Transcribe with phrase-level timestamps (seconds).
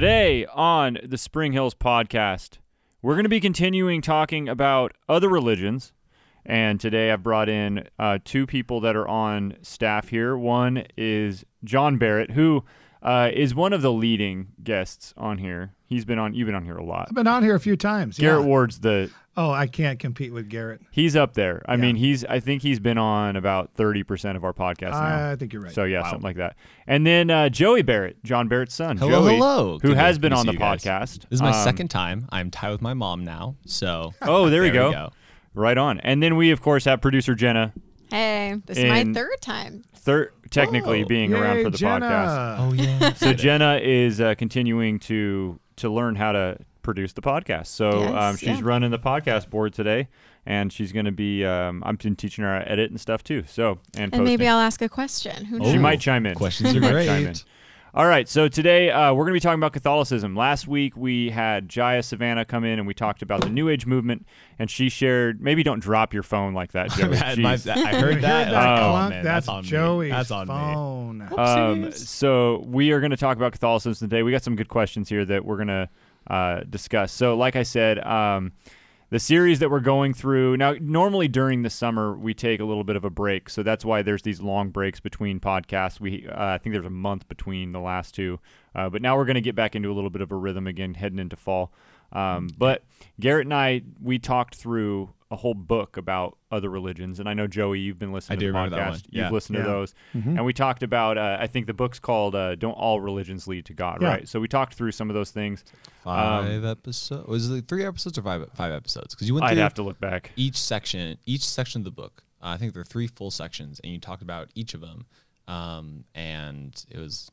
[0.00, 2.56] Today on the Spring Hills podcast,
[3.02, 5.92] we're going to be continuing talking about other religions.
[6.46, 10.38] And today I've brought in uh, two people that are on staff here.
[10.38, 12.64] One is John Barrett, who
[13.02, 15.74] uh, is one of the leading guests on here.
[15.84, 16.32] He's been on.
[16.32, 17.08] You've been on here a lot.
[17.10, 18.16] I've been on here a few times.
[18.16, 18.46] Garett yeah.
[18.46, 19.10] Ward's the.
[19.42, 20.82] Oh, I can't compete with Garett.
[20.90, 21.62] He's up there.
[21.66, 21.80] I Yeah.
[21.80, 22.24] mean, he's.
[22.26, 25.30] I think he's been on about thirty percent of our podcast now.
[25.30, 25.72] I think you're right.
[25.72, 26.56] So yeah, something like that.
[26.86, 28.98] And then uh, Joey Barrett, John Barrett's son.
[28.98, 29.78] Hello, Joey, hello.
[29.80, 30.82] Who Good has been on the see you guys.
[30.84, 31.20] podcast.
[31.30, 32.26] This is my Um, second time.
[32.30, 34.88] I'm tied with my mom now, so Oh, there, we go.
[34.88, 35.10] we go.
[35.54, 36.00] Right on.
[36.00, 37.72] And then we of course have producer Jenna,
[38.10, 39.84] Hey, this is my third time.
[39.94, 42.06] third technically Oh, being around for the Jenna.
[42.06, 42.56] podcast.
[42.58, 43.12] oh yeah.
[43.14, 47.66] So Jenna is uh, continuing to to learn how to produce the podcast.
[47.68, 48.60] So Yes, um, she's yeah.
[48.62, 50.08] running the podcast board today,
[50.46, 51.44] and she's going to be.
[51.44, 53.44] Um, I'm been teaching her how to edit and stuff too.
[53.46, 54.46] So and, And maybe.
[54.48, 55.44] I'll ask a question.
[55.46, 55.72] Who knows?
[55.72, 56.34] she might chime in.
[56.34, 57.24] Questions She are might chime in.
[57.24, 57.44] great.
[57.92, 60.36] All right, so today uh, we're going to be talking about Catholicism.
[60.36, 63.84] Last week we had Jaya Savannah come in and we talked about the New Age
[63.84, 64.26] movement,
[64.60, 65.40] and she shared.
[65.42, 67.16] Maybe don't drop your phone like that, Joey.
[67.16, 68.50] That- my- that- I heard that.
[68.52, 69.10] that Oh, clunk?
[69.10, 70.08] man, that's, on me.
[70.08, 70.54] That's on me.
[70.54, 71.28] phone.
[71.36, 74.22] Um, so we are going to talk about Catholicism today.
[74.22, 75.88] We got some good questions here that we're going to
[76.26, 77.12] uh, discuss.
[77.12, 78.52] So, like I said, um,
[79.10, 80.74] the series that we're going through now.
[80.80, 84.02] Normally during the summer we take a little bit of a break, so that's why
[84.02, 86.00] there's these long breaks between podcasts.
[86.00, 88.38] We uh, I think there's a month between the last two,
[88.74, 90.66] uh, but now we're going to get back into a little bit of a rhythm
[90.66, 91.72] again, heading into fall.
[92.12, 92.84] Um, but
[93.18, 97.46] Garett and I we talked through a whole book about other religions, and I know
[97.46, 99.04] Joey, you've been listening I to the podcast.
[99.10, 99.30] You've Yeah.
[99.30, 99.68] listened to Yeah.
[99.68, 101.18] those, and we talked about.
[101.18, 104.08] Uh, I think the book's called uh, "Don't All Religions Lead to God," Yeah.
[104.08, 104.28] right?
[104.28, 105.64] So we talked through some of those things.
[106.02, 107.28] Five episodes.
[107.28, 108.48] Was it three episodes or five?
[108.54, 109.14] Five episodes?
[109.14, 110.32] Because you went I'd through have to look back.
[110.36, 112.24] each section, each section of the book.
[112.42, 115.06] Uh, I think there are three full sections, and you talked about each of them.
[115.46, 117.30] Um, and it was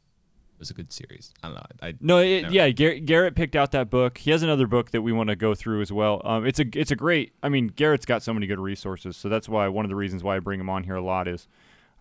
[0.58, 1.36] it was a good series.
[1.44, 1.64] I don't know.
[1.84, 2.54] I, No, it, Never.
[2.56, 4.18] yeah, Garett, Garett picked out that book.
[4.18, 6.20] He has another book that we want to go through as well.
[6.26, 7.34] Um, it's a it's a great.
[7.44, 10.24] I mean, Garett's got so many good resources, so that's why one of the reasons
[10.24, 11.48] why I bring him on here a lot is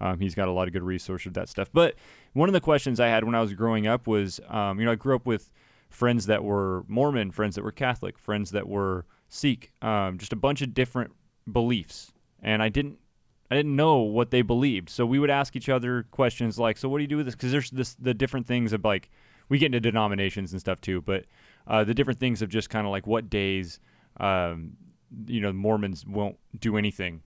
[0.00, 1.68] um, he's got a lot of good resources of that stuff.
[1.70, 1.96] But
[2.32, 4.92] one of the questions I had when I was growing up was, um, you know,
[4.92, 5.52] I grew up with
[5.90, 10.36] friends that were Mormon, friends that were Catholic, friends that were Sikh, um, just a
[10.36, 11.12] bunch of different
[11.50, 13.00] beliefs, and I didn't
[13.50, 14.90] I didn't know what they believed.
[14.90, 17.34] So we would ask each other questions like, "So what do you do with this?"
[17.34, 19.10] Because there's this the different things of like
[19.48, 21.24] we get into denominations and stuff too, but
[21.66, 23.78] uh, the different things of just kind of like what days,
[24.18, 24.72] um,
[25.26, 27.22] you know, Mormons won't do anything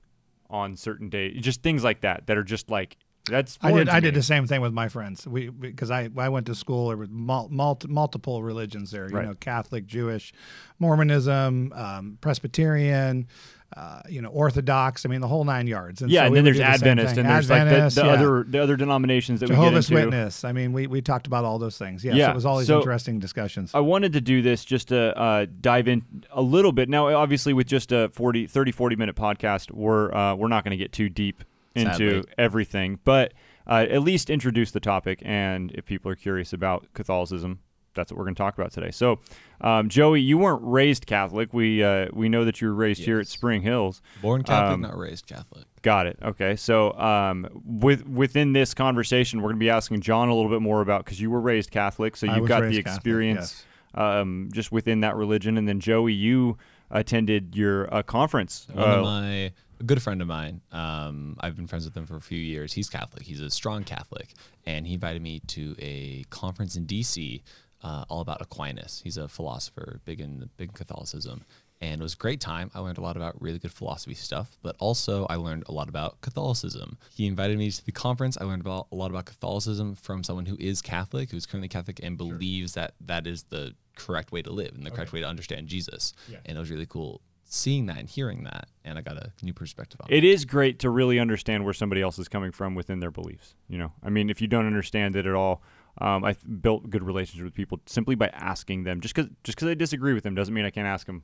[0.50, 3.58] on certain days, just things like that that are just like that's.
[3.62, 3.88] I did.
[3.88, 5.26] I did the same thing with my friends.
[5.26, 6.88] We because I I went to school.
[6.88, 9.08] There were mul- multi, multiple religions there.
[9.08, 9.26] You Right.
[9.26, 10.32] know, Catholic, Jewish,
[10.78, 13.28] Mormonism, um, Presbyterian.
[13.76, 15.06] Uh, you know, Orthodox.
[15.06, 16.02] I mean, the whole nine yards.
[16.02, 18.12] Yeah, so and then there's the Adventist, and there's like the, the yeah.
[18.12, 20.16] other the other denominations that Jehovah's we get into.
[20.16, 20.44] Witness.
[20.44, 22.04] I mean, we, we talked about all those things.
[22.04, 23.70] Yeah, Yeah, so it was always so- interesting discussions.
[23.72, 26.88] I wanted to do this just to uh, dive in a little bit.
[26.88, 30.72] Now, obviously, with just a 40, 30, 40 minute podcast, we're uh, we're not going
[30.72, 31.44] to get too deep
[31.76, 32.32] into Sadly.
[32.36, 33.32] everything, but
[33.68, 35.22] uh, at least introduce the topic.
[35.24, 37.60] And if people are curious about Catholicism,
[38.00, 38.90] that's what we're going to talk about today.
[38.90, 39.20] So,
[39.60, 41.52] um, Joey, you weren't raised Catholic.
[41.52, 44.00] We uh, we know that you were raised here at Spring Hills.
[44.22, 45.64] born Catholic, Um, not raised Catholic.
[45.82, 46.18] Got it.
[46.22, 46.56] Okay.
[46.56, 50.62] So, um, with within this conversation, we're going to be asking John a little bit
[50.62, 54.48] more about because you were raised Catholic, so you've got the raised Catholic, experience um,
[54.52, 55.56] just within that religion.
[55.58, 56.56] And then Joey, you
[56.90, 58.66] attended your uh, conference.
[58.72, 60.60] One uh, of my a good friend of mine.
[60.72, 62.74] Um, I've been friends with him for a few years.
[62.74, 63.22] He's Catholic.
[63.22, 64.28] He's a strong Catholic,
[64.66, 67.42] and he invited me to a conference in D.C.
[67.82, 69.00] Uh, all about Aquinas.
[69.02, 71.44] He's a philosopher, big in big in Catholicism,
[71.80, 72.70] and it was a great time.
[72.74, 75.88] I learned a lot about really good philosophy stuff, but also I learned a lot
[75.88, 76.98] about Catholicism.
[77.14, 78.36] He invited me to the conference.
[78.38, 82.00] I learned about a lot about Catholicism from someone who is Catholic, who's currently Catholic,
[82.02, 85.26] and believes that that is the correct way to live and the correct way to
[85.26, 86.12] understand Jesus.
[86.44, 89.52] And it was really cool seeing that and hearing that, and I got a new
[89.52, 90.18] perspective on it.
[90.18, 93.54] it is great to really understand where somebody else is coming from within their beliefs.
[93.68, 95.60] You know, I mean, if you don't understand it at all,
[95.98, 99.00] um, I've built good relationships with people simply by asking them.
[99.00, 101.22] Just because just because I disagree with them doesn't mean I can't ask them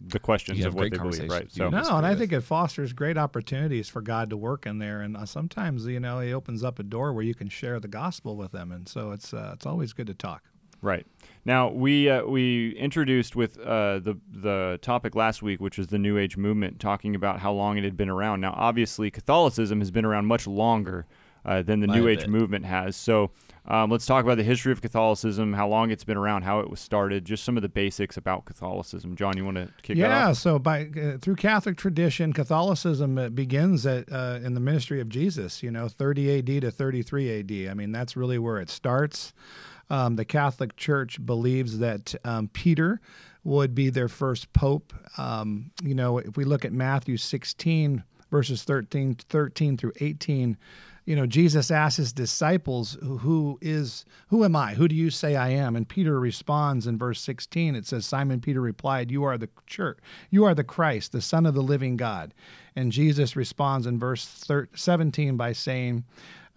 [0.00, 1.28] the questions of what they believe.
[1.28, 1.50] Right.
[1.50, 5.00] So No, and I think it fosters great opportunities for God to work in there,
[5.00, 7.88] and uh, sometimes you know He opens up a door where you can share the
[7.88, 10.44] gospel with them, and so it's uh, it's always good to talk.
[10.80, 11.06] Right.
[11.44, 15.98] Now we uh, we introduced with uh, the the topic last week, which was the
[15.98, 18.40] New Age movement, talking about how long it had been around.
[18.40, 21.06] Now, obviously, Catholicism has been around much longer
[21.44, 22.30] uh, than the By New Age bit.
[22.30, 22.94] movement has.
[22.94, 23.32] So
[23.68, 26.70] um, let's talk about the history of Catholicism, how long it's been around, how it
[26.70, 29.14] was started, just some of the basics about Catholicism.
[29.14, 33.28] John, you want to kick that yeah, so by uh, through Catholic tradition, Catholicism uh,
[33.28, 35.62] begins at uh, in the ministry of Jesus.
[35.62, 36.60] You know, 30 A.D.
[36.60, 37.68] to 33 A.D.
[37.68, 39.34] I mean, that's really where it starts.
[39.90, 43.00] Um, the Catholic Church believes that um, Peter
[43.44, 44.94] would be their first pope.
[45.18, 50.56] Um, you know, if we look at Matthew 16, verses 13, 13 through 18,
[51.08, 54.74] you know, Jesus asks his disciples, "Who is who am I?
[54.74, 57.74] Who do you say I am?" And Peter responds in verse 16.
[57.74, 60.00] It says, "Simon Peter replied, "You are the church.
[60.28, 62.34] You are the Christ, the Son of the living God."
[62.76, 66.04] And Jesus responds in verse 13, 17 by saying,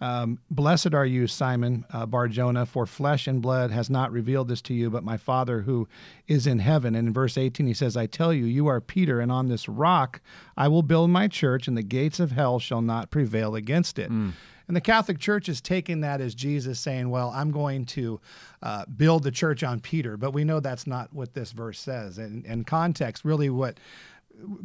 [0.02, 4.60] um, Blessed are you, Simon uh, Barjona, for flesh and blood has not revealed this
[4.62, 5.88] to you, but my Father who
[6.26, 6.96] is in heaven.
[6.96, 9.68] And in verse 18, he says, I tell you, you are Peter, and on this
[9.68, 10.20] rock
[10.56, 14.10] I will build my church, and the gates of hell shall not prevail against it.
[14.10, 14.32] Mm.
[14.68, 18.20] And the Catholic Church is taking that as Jesus saying, Well, I'm going to
[18.62, 20.16] uh, build the church on Peter.
[20.16, 22.18] But we know that's not what this verse says.
[22.18, 23.78] And in context, really what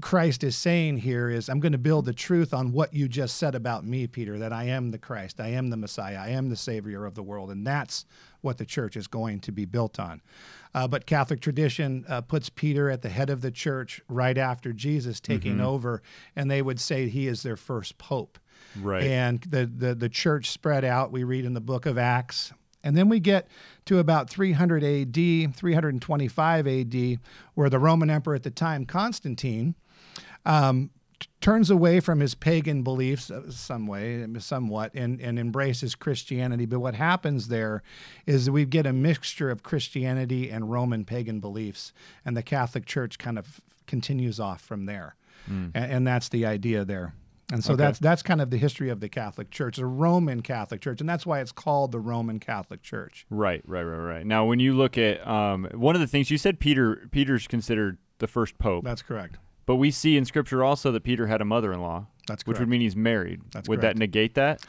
[0.01, 3.37] Christ is saying here is, I'm going to build the truth on what you just
[3.37, 6.49] said about me, Peter, that I am the Christ, I am the Messiah, I am
[6.49, 7.51] the Savior of the world.
[7.51, 8.05] And that's
[8.41, 10.21] what the church is going to be built on.
[10.73, 14.73] Uh, but Catholic tradition uh, puts Peter at the head of the church right after
[14.73, 15.65] Jesus taking mm-hmm.
[15.65, 16.01] over,
[16.35, 18.39] and they would say he is their first pope.
[18.79, 19.03] Right.
[19.03, 21.11] And the, the, the church spread out.
[21.11, 22.53] We read in the book of Acts
[22.83, 23.47] and then we get
[23.85, 27.19] to about 300 AD, 325 AD,
[27.53, 29.75] where the Roman emperor at the time, Constantine,
[30.45, 35.95] um, t- turns away from his pagan beliefs uh, some way, somewhat, and, and embraces
[35.95, 36.65] Christianity.
[36.65, 37.83] But what happens there
[38.25, 41.93] is we get a mixture of Christianity and Roman pagan beliefs,
[42.23, 45.15] and the Catholic Church kind of continues off from there.
[45.49, 45.71] Mm.
[45.73, 47.13] And, and that's the idea there.
[47.51, 47.83] And so okay.
[47.83, 51.09] that's that's kind of the history of the Catholic Church, the Roman Catholic Church, and
[51.09, 53.25] that's why it's called the Roman Catholic Church.
[53.29, 54.25] Right, right, right, right.
[54.25, 57.99] Now, when you look at um, one of the things you said, Peter Peter's considered
[58.19, 58.83] the first pope.
[58.83, 59.37] That's correct.
[59.65, 62.07] But we see in Scripture also that Peter had a mother-in-law.
[62.27, 62.47] That's correct.
[62.47, 63.41] Which would mean he's married.
[63.51, 63.95] That's would correct.
[63.95, 64.65] that negate that?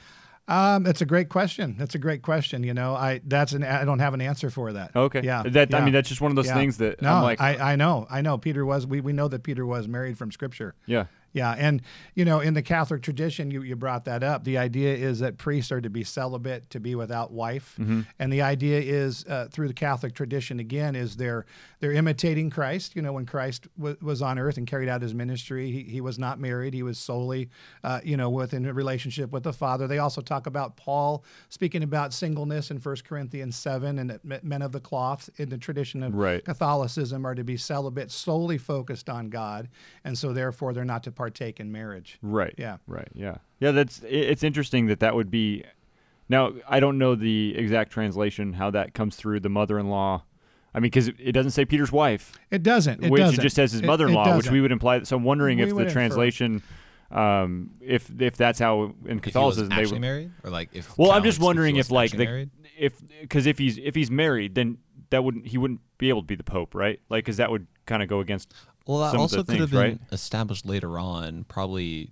[0.47, 1.77] Um, that's a great question.
[1.79, 2.63] That's a great question.
[2.63, 4.97] You know, I that's an I don't have an answer for that.
[4.97, 5.21] Okay.
[5.23, 5.43] Yeah.
[5.45, 5.77] That yeah.
[5.77, 6.55] I mean, that's just one of those yeah.
[6.55, 7.41] things that no, I'm like.
[7.41, 8.39] I, I know, I know.
[8.39, 8.87] Peter was.
[8.87, 10.75] We, we know that Peter was married from Scripture.
[10.87, 11.07] Yeah.
[11.33, 11.83] Yeah, and
[12.15, 14.45] you know, in the Catholic tradition, you, you brought that up.
[14.45, 18.03] The idea is that priests are to be celibate, to be without wife, mm-hmm.
[18.19, 21.45] and the idea is uh, through the Catholic tradition again is they're
[21.81, 22.97] they're imitating Christ.
[22.97, 26.01] You know, when Christ w- was on earth and carried out his ministry, he, he
[26.01, 27.51] was not married; he was solely,
[27.85, 29.87] uh, you know, within a relationship with the Father.
[29.87, 34.63] They also talk about Paul speaking about singleness in 1 Corinthians seven, and that men
[34.63, 36.45] of the cloth in the tradition of right.
[36.45, 39.69] Catholicism are to be celibate, solely focused on God,
[40.05, 42.19] and so therefore they're not to partake in marriage.
[42.23, 42.55] Right.
[42.57, 42.77] Yeah.
[42.87, 43.09] Right.
[43.13, 43.39] Yeah.
[43.61, 43.73] Yeah.
[43.73, 45.65] That's it's interesting that that would be.
[46.31, 50.23] Now I don't know the exact translation how that comes through the mother-in-law.
[50.75, 52.39] I mean, because it doesn't say Peter's wife.
[52.51, 53.03] It doesn't.
[53.05, 53.41] It which doesn't.
[53.41, 55.03] It just says his It- it mother-in-law, which we would imply.
[55.03, 55.93] So I'm wondering We if would the infer.
[55.95, 56.63] translation,
[57.11, 60.01] um, if if that's how in If he was Catholicism they actually would.
[60.03, 62.51] married, or like if Well, I'm just wondering was if like the married?
[62.79, 62.93] if
[63.23, 64.79] because if he's if he's married, then
[65.11, 67.01] that wouldn't he wouldn't be able to be the pope, right?
[67.09, 68.53] Like, because that would kind of go against.
[68.89, 69.99] Well, that some of also the could have been right?
[70.11, 72.11] established later on, probably.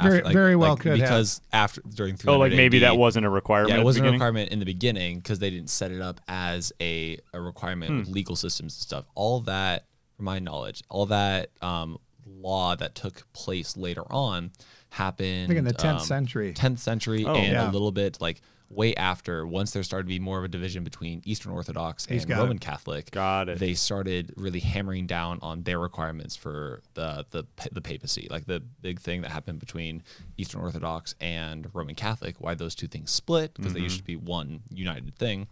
[0.00, 1.00] Very- very well like, could have.
[1.00, 3.74] because after during Oh, like maybe AD, that wasn't a requirement.
[3.74, 6.72] Yeah, it wasn't a requirement in the beginning because they didn't set it up as
[6.80, 7.98] a, a requirement Hmm.
[7.98, 9.06] with legal systems and stuff.
[9.16, 14.52] All that, from my knowledge, all that um, law that took place later on
[14.90, 15.44] happened.
[15.44, 16.52] I think in the 10th um, century.
[16.54, 17.68] 10th century, Oh, and yeah.
[17.68, 19.46] a little bit like way after.
[19.46, 22.56] Once there started to be more of a division between Eastern Orthodox He's and Roman
[22.56, 22.60] it.
[22.60, 23.58] Catholic, Got it.
[23.58, 28.60] they started really hammering down on their requirements for the the the papacy, like the
[28.82, 30.02] big thing that happened between
[30.36, 32.36] Eastern Orthodox and Roman Catholic.
[32.40, 33.84] Why those two things split because they Mm-hmm.
[33.84, 35.48] used to be one united thing.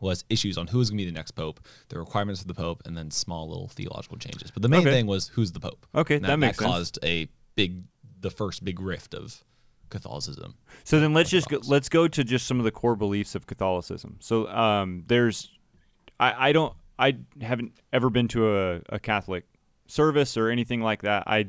[0.00, 2.54] Was issues on who was going to be the next pope, the requirements of the
[2.54, 4.50] pope, and then small little theological changes.
[4.50, 4.90] But the main Okay.
[4.92, 5.84] thing was who's the pope.
[5.94, 6.70] Okay, And that makes sense.
[6.70, 7.82] caused a big,
[8.18, 9.44] the first big rift of
[9.90, 10.54] Catholicism.
[10.84, 13.46] So then let's just go, let's go to just some of the core beliefs of
[13.46, 14.16] Catholicism.
[14.20, 15.50] So um, there's,
[16.18, 19.44] I, I don't I haven't ever been to a, a Catholic
[19.86, 21.24] service or anything like that.
[21.26, 21.46] I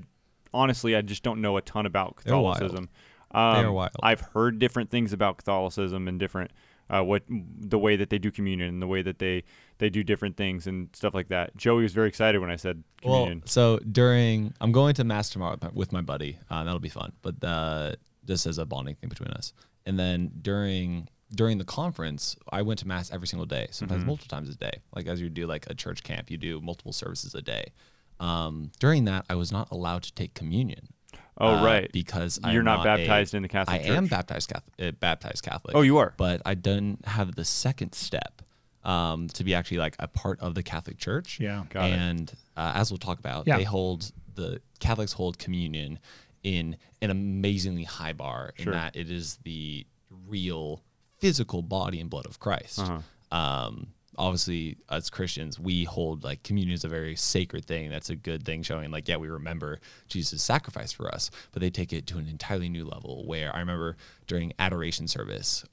[0.53, 2.15] honestly I just don't know a ton about.
[2.17, 2.89] Catholicism.
[3.33, 3.91] They Um, are wild.
[4.03, 6.51] I've heard different things about Catholicism and different
[6.89, 9.43] uh, what the way that they do communion and the way that they
[9.77, 11.55] they do different things and stuff like that.
[11.55, 13.39] Joey was very excited when I said communion.
[13.39, 16.37] Well, so during I'm going to mass tomorrow with my, with my buddy.
[16.49, 17.13] Uh, that'll be fun.
[17.21, 17.93] But uh,
[18.23, 19.53] this is a bonding thing between us.
[19.85, 24.07] And then during during the conference, I went to mass every single day, sometimes Mhm.
[24.07, 24.81] multiple times a day.
[24.93, 27.71] Like as you do like a church camp, you do multiple services a day.
[28.19, 30.89] Um, during that, I was not allowed to take communion.
[31.37, 33.91] oh uh, right, because you're I'm not, a- baptized in the I Catholic Church.
[33.91, 35.75] I am baptized Catholic, uh, baptized Catholic.
[35.75, 36.13] Oh, you are.
[36.17, 38.41] but I didn't have the second step
[38.83, 41.39] um, to be actually like a part of the Catholic Church.
[41.39, 41.63] Yeah.
[41.69, 41.93] Got it.
[41.93, 43.57] and uh, as we'll talk about, Yeah.
[43.57, 45.97] they hold the Catholics hold communion
[46.43, 48.73] in an amazingly high bar in Sure.
[48.73, 49.85] that it is the
[50.27, 50.83] real
[51.19, 52.79] physical body and blood of Christ.
[52.79, 52.99] Uh-huh.
[53.37, 57.89] Um, obviously, as Christians, we hold like communion is a very sacred thing.
[57.89, 61.29] That's a good thing, showing like yeah, we remember Jesus' sacrifice for us.
[61.51, 63.25] But they take it to an entirely new level.
[63.25, 63.95] Where I remember
[64.27, 65.63] during adoration service,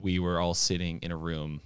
[0.00, 1.60] we were all sitting in a room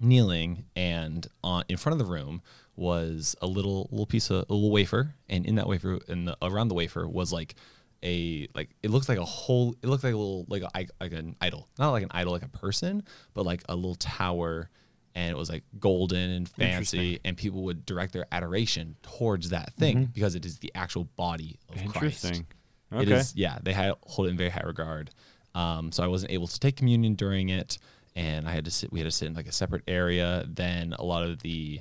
[0.00, 2.40] kneeling and on in front of the room
[2.76, 6.68] was a little little piece of a little wafer and in that wafer and around
[6.68, 7.56] the wafer was like
[8.04, 11.12] a like it looks like a whole it looks like a little like a, like
[11.12, 13.02] an idol not like an idol like a person
[13.34, 14.70] but like a little tower
[15.16, 19.72] and it was like golden and fancy and people would direct their adoration towards that
[19.74, 22.46] thing because it is the actual body of Christ Interesting.
[22.92, 23.12] it Okay.
[23.16, 25.10] is, yeah, they had, hold it in very high regard.
[25.54, 27.78] Um, so I wasn't able to take communion during it,
[28.14, 28.92] and I had to sit.
[28.92, 30.44] We had to sit in like a separate area.
[30.46, 31.80] Then a lot of the,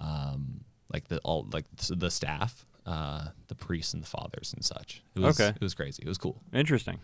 [0.00, 5.02] um, like the all like the staff, uh, the priests and the fathers and such.
[5.14, 5.50] It was, Okay.
[5.54, 6.02] it was crazy.
[6.06, 6.36] It was cool.
[6.52, 6.98] Interesting.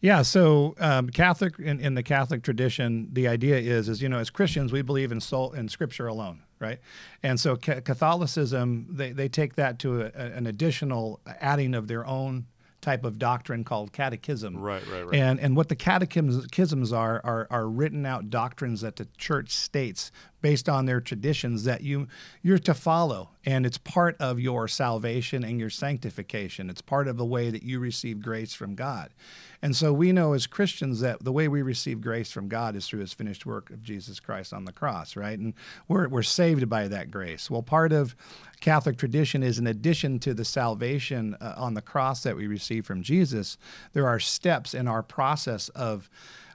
[0.00, 4.18] Yeah, so um, Catholic in, in the Catholic tradition, the idea is is you know
[4.18, 6.78] as Christians we believe in soul in Scripture alone, right?
[7.22, 10.06] And so ca- Catholicism they, they take that to a,
[10.38, 12.46] an additional adding of their own
[12.86, 14.56] type of doctrine called catechism.
[14.56, 15.18] Right, right, right.
[15.18, 20.12] And and what the catechisms are are are written out doctrines that the church states
[20.40, 22.06] based on their traditions that you
[22.42, 26.70] you're to follow and it's part of your salvation and your sanctification.
[26.70, 29.10] It's part of the way that you receive grace from God.
[29.62, 32.86] And so we know as Christians that the way we receive grace from God is
[32.86, 35.38] through his finished work of Jesus Christ on the cross, right?
[35.38, 35.54] And
[35.88, 37.50] we're, we're saved by that grace.
[37.50, 38.14] Well, part of
[38.60, 42.86] Catholic tradition is in addition to the salvation uh, on the cross that we receive
[42.86, 43.58] from Jesus,
[43.92, 46.08] there are steps in our process of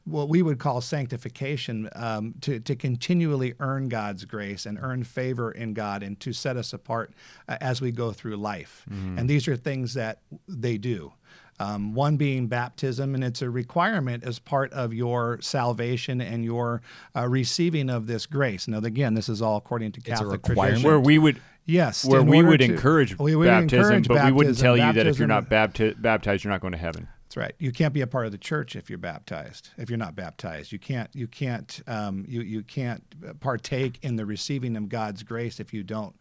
[0.03, 5.51] what we would call sanctification um, to, to continually earn God's grace and earn favor
[5.51, 7.13] in God and to set us apart
[7.47, 8.85] uh, as we go through life.
[8.89, 11.13] And these are things that they do.
[11.59, 16.81] Um, one being baptism, and it's a requirement as part of your salvation and your
[17.15, 18.67] uh, receiving of this grace.
[18.67, 20.81] Now, again, this is all according to a Catholic requirement?
[20.81, 20.89] tradition.
[20.89, 24.31] Where we would yes, where we would to- encourage we would baptism, encourage but we
[24.31, 24.63] wouldn't baptism.
[24.65, 27.07] tell you that if you're not bapti- baptized, you're not going to heaven.
[27.23, 27.55] That's right.
[27.59, 29.69] You can't be a part of the church if you're baptized.
[29.77, 31.09] If you're not baptized, you can't.
[31.13, 31.81] You can't.
[31.87, 33.03] Um, you you can't
[33.39, 36.15] partake in the receiving of God's grace if you don't.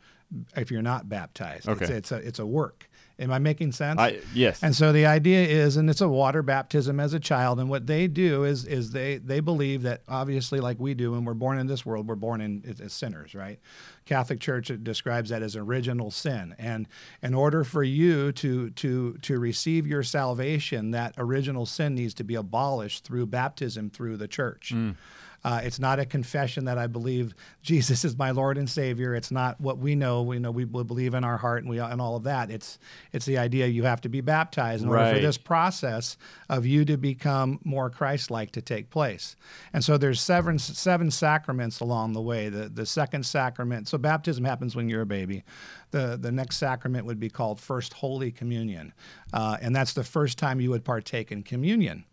[0.57, 1.85] If you're not baptized, Okay.
[1.87, 2.89] it's, it's a it's a work.
[3.21, 4.01] Am I making sense?
[4.01, 4.63] I yes.
[4.63, 7.61] And so the idea is, and it's a water baptism as a child.
[7.61, 11.25] And what they do is, is they they believe that obviously, like we do, when
[11.25, 13.61] we're born in this world, we're born in as- as sinners, right?
[14.07, 16.55] Catholic Church describes that as original sin.
[16.59, 16.89] And
[17.23, 22.25] in order for you to to to receive your salvation, that original sin needs to
[22.25, 24.73] be abolished through baptism through the church.
[24.75, 24.97] Mm.
[25.43, 29.15] Uh, it's not a confession that I believe Jesus is my Lord and Savior.
[29.15, 30.23] It's not what we know.
[30.23, 32.51] We know we believe in our heart and we and all of that.
[32.51, 32.79] It's
[33.13, 36.17] it's the idea you have to be baptized in order for this process
[36.49, 39.37] of you to become more Christ-like to take place.
[39.73, 42.49] And so there's seven seven sacraments along the way.
[42.49, 43.89] The the second sacrament.
[43.89, 45.45] So baptism happens when you're a baby.
[45.91, 48.93] The the next sacrament would be called First Holy Communion,
[49.33, 52.05] uh, and that's the first time you would partake in communion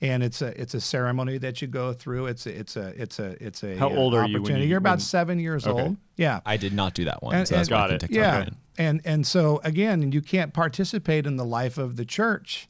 [0.00, 2.26] and it's a it's a ceremony that you go through.
[2.26, 4.66] It's a, it's a it's a it's a How uh, old are you when opportunity.
[4.66, 5.82] you- are about when- seven years Okay.
[5.82, 5.96] old.
[6.16, 6.40] Yeah.
[6.46, 8.10] I did not do that one, And- so that's and- I Got it.
[8.10, 12.68] yeah, and and so again, you can't participate in the life of the church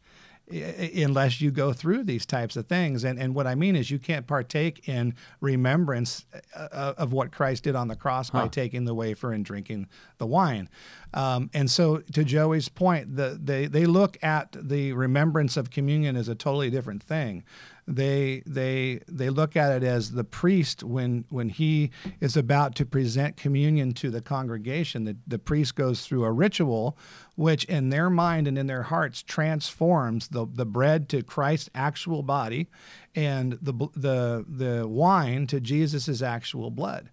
[0.50, 3.04] unless you go through these types of things.
[3.04, 7.64] And and what I mean is, you can't partake in remembrance uh, of what Christ
[7.64, 10.68] did on the cross by taking the wafer and drinking the wine.
[11.14, 16.16] Um, and so, to Joey's point, the, they they look at the remembrance of communion
[16.16, 17.44] as a totally different thing
[17.86, 22.86] they they they look at it as the priest when when he is about to
[22.86, 26.96] present communion to the congregation the, the priest goes through a ritual
[27.34, 32.22] which in their mind and in their hearts transforms the, the bread to Christ's actual
[32.22, 32.68] body
[33.14, 37.10] and the the the wine to Jesus's actual blood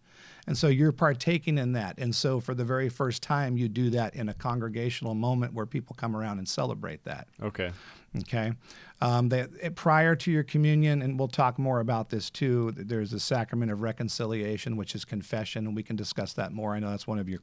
[0.47, 1.97] and so you're partaking in that.
[1.97, 5.65] And so for the very first time, you do that in a congregational moment where
[5.65, 7.27] people come around and celebrate that.
[7.41, 7.71] okay.
[8.19, 8.53] Okay.
[8.99, 13.11] Um, that eh, prior to your communion, and we'll talk more about this too, there's
[13.11, 16.73] the sacrament of reconciliation, which is confession, and we can discuss that more.
[16.73, 17.39] I know that's one of your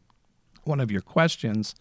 [0.65, 1.75] one of your questions.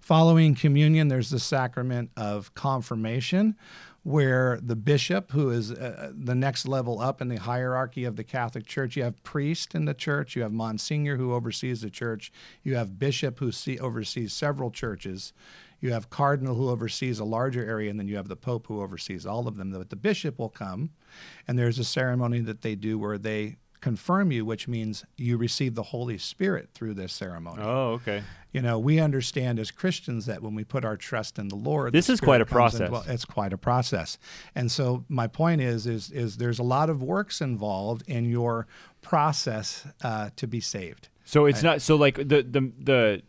[0.00, 3.56] Following communion, there's the sacrament of confirmation,
[4.04, 8.24] where the bishop, who is uh, the next level up in the hierarchy of the
[8.24, 12.32] Catholic Church, you have priest in the church, you have monsignor who oversees the church,
[12.62, 15.32] you have bishop who see, oversees several churches,
[15.80, 18.82] you have cardinal who oversees a larger area, and then you have the pope who
[18.82, 19.70] oversees all of them.
[19.72, 20.90] But the bishop will come,
[21.46, 25.76] and there's a ceremony that they do where they confirm you, which means you receive
[25.76, 27.62] the Holy Spirit through this ceremony.
[27.62, 28.24] Oh, okay.
[28.50, 31.92] You know, we understand as Christians that when we put our trust in the Lord,
[31.92, 32.88] This the is quite a and process.
[32.88, 34.18] dwell- it's quite a process,
[34.54, 38.66] and so my point is, is, is there's a lot of works involved in your
[39.00, 41.08] process uh, to be saved.
[41.24, 43.22] So it's not so like the the the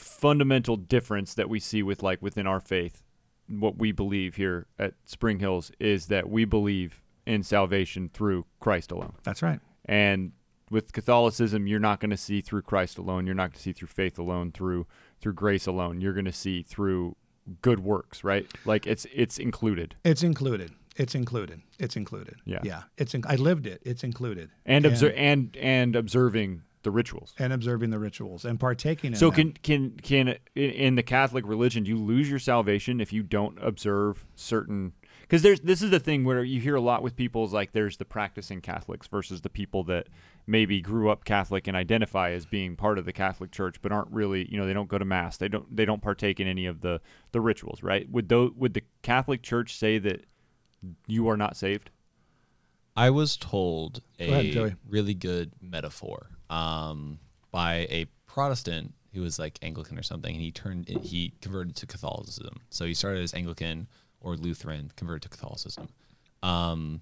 [0.00, 3.02] fundamental difference that we see with like within our faith,
[3.48, 8.90] what we believe here at Spring Hills is that we believe in salvation through Christ
[8.90, 9.14] alone.
[9.22, 9.60] That's right.
[9.84, 10.32] And
[10.70, 13.26] with Catholicism, you're not going to see through Christ alone.
[13.26, 14.86] You're not going to see through faith alone, through
[15.20, 16.00] through grace alone.
[16.00, 17.16] You're going to see through
[17.60, 18.46] good works, right?
[18.64, 19.96] Like it's it's included.
[20.04, 20.72] It's included.
[20.96, 21.62] It's included.
[21.78, 22.36] It's included.
[22.44, 22.60] Yeah.
[22.62, 22.82] Yeah.
[22.98, 23.14] It's.
[23.14, 23.80] In, I lived it.
[23.84, 24.50] It's included.
[24.66, 27.34] And obser- and and observing the rituals.
[27.38, 29.52] and observing the rituals and partaking in So them.
[29.52, 33.22] can can can in- in the Catholic religion do you lose your salvation if you
[33.22, 37.14] don't observe certain because there's this is the thing where you hear a lot with
[37.16, 40.08] people is like there's the practicing Catholics versus the people that
[40.46, 44.10] maybe grew up Catholic and identify as being part of the Catholic Church but aren't
[44.10, 45.36] really you know they don't go to mass.
[45.36, 47.00] They don't they don't partake in any of the
[47.32, 48.10] the rituals right?
[48.10, 50.24] Would though would the Catholic Church say that
[51.06, 51.90] you are not saved?
[52.96, 57.18] I was told a ahead, really good metaphor um,
[57.50, 61.86] by a Protestant who was like Anglican or something, and he turned he converted to
[61.86, 62.60] Catholicism.
[62.68, 63.88] So he started as Anglican
[64.20, 65.88] or Lutheran, converted to Catholicism.
[66.42, 67.00] Um,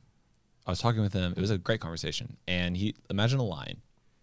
[0.67, 1.35] I was talking with him.
[1.37, 3.79] It was a great conversation, and he imagine a line,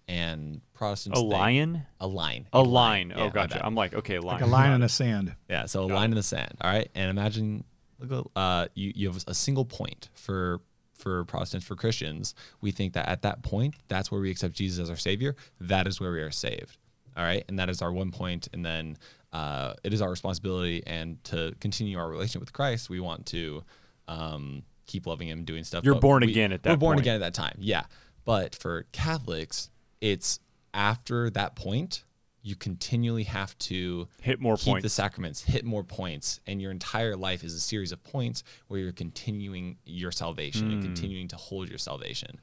[0.07, 3.65] and Protestants a think- lion a line, a line Yeah, oh my gotcha.
[3.65, 5.35] I'm like okay a line like a line in the sand.
[5.49, 6.53] Yeah, so a line in the sand.
[6.61, 7.65] All right, and imagine
[7.99, 10.61] look, uh, you you have a single point for
[10.95, 12.33] for Protestants for Christians.
[12.61, 15.35] We think that at that point, that's where we accept Jesus as our Savior.
[15.59, 16.77] That is where we are saved.
[17.17, 18.47] All right, and that is our one point.
[18.53, 18.97] and then
[19.33, 22.89] uh, it is our responsibility and to continue our relationship with Christ.
[22.89, 23.63] We want to
[24.07, 25.83] um, keep loving Him, doing stuff.
[25.83, 27.01] You're born we- again at that We're born point.
[27.01, 27.57] again at that time.
[27.59, 27.83] Yeah,
[28.23, 30.39] but for Catholics, it's
[30.73, 32.04] after that point.
[32.45, 37.15] You continually have to Hit more keep the sacraments, hit more points, and your entire
[37.15, 40.85] life is a series of points where you're continuing your salvation and hmm.
[40.85, 42.39] continuing to hold your salvation.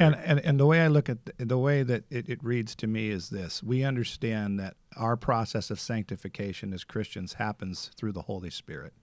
[0.00, 2.74] And, and and the way I look at the, the way that it, it reads
[2.74, 8.12] to me is this: we understand that our process of sanctification as Christians happens through
[8.12, 8.94] the Holy Spirit,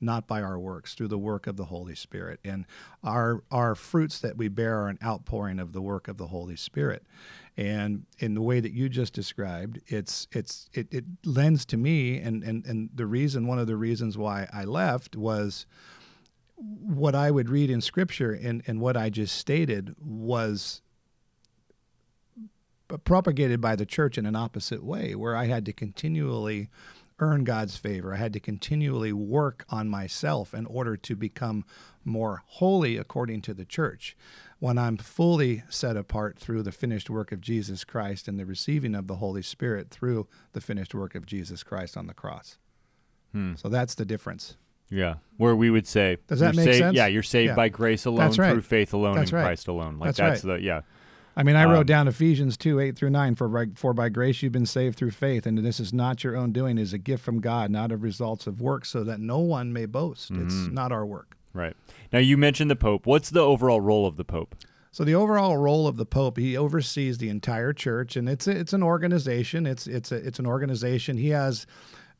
[0.00, 2.40] not by our works, through the work of the Holy Spirit.
[2.42, 2.64] And
[3.04, 6.56] our our fruits that we bear are an outpouring of the work of the Holy
[6.56, 7.04] Spirit.
[7.60, 12.18] And in the way that you just described, it's it's it, it lends to me,
[12.18, 15.66] and, and and the reason one of the reasons why I left was
[16.56, 20.80] what I would read in scripture and, and what I just stated was
[23.04, 26.70] propagated by the church in an opposite way, where I had to continually
[27.18, 28.14] earn God's favor.
[28.14, 31.66] I had to continually work on myself in order to become
[32.06, 34.16] more holy according to the church.
[34.60, 38.94] When I'm fully set apart through the finished work of Jesus Christ and the receiving
[38.94, 42.58] of the Holy Spirit through the finished work of Jesus Christ on the cross.
[43.32, 43.54] Hmm.
[43.56, 44.56] So that's the difference.
[44.90, 46.96] Yeah, where we would say, Does that make saved- sense?
[46.96, 47.54] Yeah, you're saved Yeah.
[47.54, 48.52] by grace alone, right.
[48.52, 49.44] through faith alone, That's in right.
[49.44, 49.98] Christ alone.
[49.98, 50.58] Like That's that's, right.
[50.60, 50.80] the yeah.
[51.36, 53.36] I mean, I wrote Um, down Ephesians 2 8 through 9.
[53.36, 56.36] For by, for by grace you've been saved through faith, and this is not your
[56.36, 59.20] own doing, it is a gift from God, not of results of works, so that
[59.20, 60.32] no one may boast.
[60.32, 60.74] It's Mm-hmm.
[60.74, 61.36] not our work.
[61.52, 61.76] Right.
[62.12, 63.06] Now you mentioned the Pope.
[63.06, 64.54] What's the overall role of the Pope?
[64.92, 68.50] So the overall role of the Pope, he oversees the entire church, and it's a,
[68.50, 69.66] it's an organization.
[69.66, 71.16] It's it's a, it's an organization.
[71.16, 71.66] He has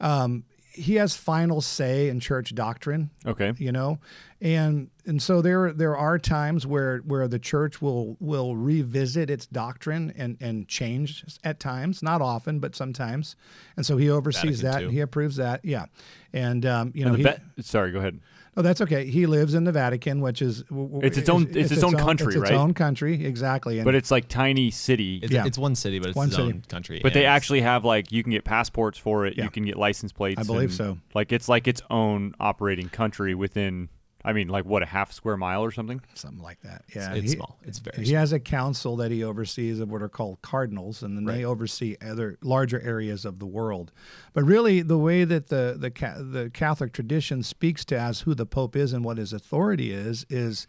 [0.01, 3.11] um, he has final say in church doctrine.
[3.27, 3.53] Okay.
[3.59, 3.99] you know
[4.41, 9.47] and and so there there are times where where the church will will revisit its
[9.47, 13.37] doctrine and and change at times not often but sometimes
[13.77, 15.87] and so he oversees Vatican that and he approves that yeah
[16.33, 18.21] and um you know And he, Ve- sorry, go ahead.
[18.61, 21.49] Oh that's okay he lives in the vatican which is w- w- It's its own-
[21.55, 22.53] it's its own country, it's its right?
[22.59, 25.21] own country exactly and But it's like tiny city.
[25.23, 25.47] it's, Yeah.
[25.47, 26.49] it's one city, but it's One its city.
[26.49, 27.01] own country.
[27.03, 29.37] but they actually have like you can get passports for it.
[29.37, 29.45] Yeah.
[29.45, 30.39] You can get license plates.
[30.41, 30.99] I believe and, so.
[31.15, 33.89] Like it's like its own operating country within.
[34.25, 36.01] I mean, like what a half square mile or something.
[36.15, 37.59] something like that yeah it's he- small.
[37.63, 41.17] It's very he has a council that he oversees of what are called cardinals, and
[41.17, 43.93] then they oversee other larger areas of the world.
[44.33, 45.91] But really, the way that the the
[46.23, 50.27] the Catholic tradition speaks to as who the Pope is and what his authority is
[50.29, 50.67] is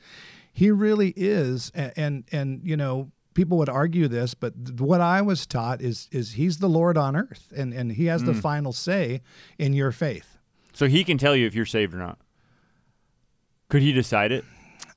[0.54, 3.12] he really is, a- and and you know.
[3.34, 6.98] People would argue this, but th- what I was taught is is he's the Lord
[6.98, 8.42] on earth, and, and he has the mm.
[8.42, 9.22] final say
[9.58, 10.38] in your faith.
[10.74, 12.20] So he can tell you if you're saved or not.
[13.72, 14.44] Could he decide it?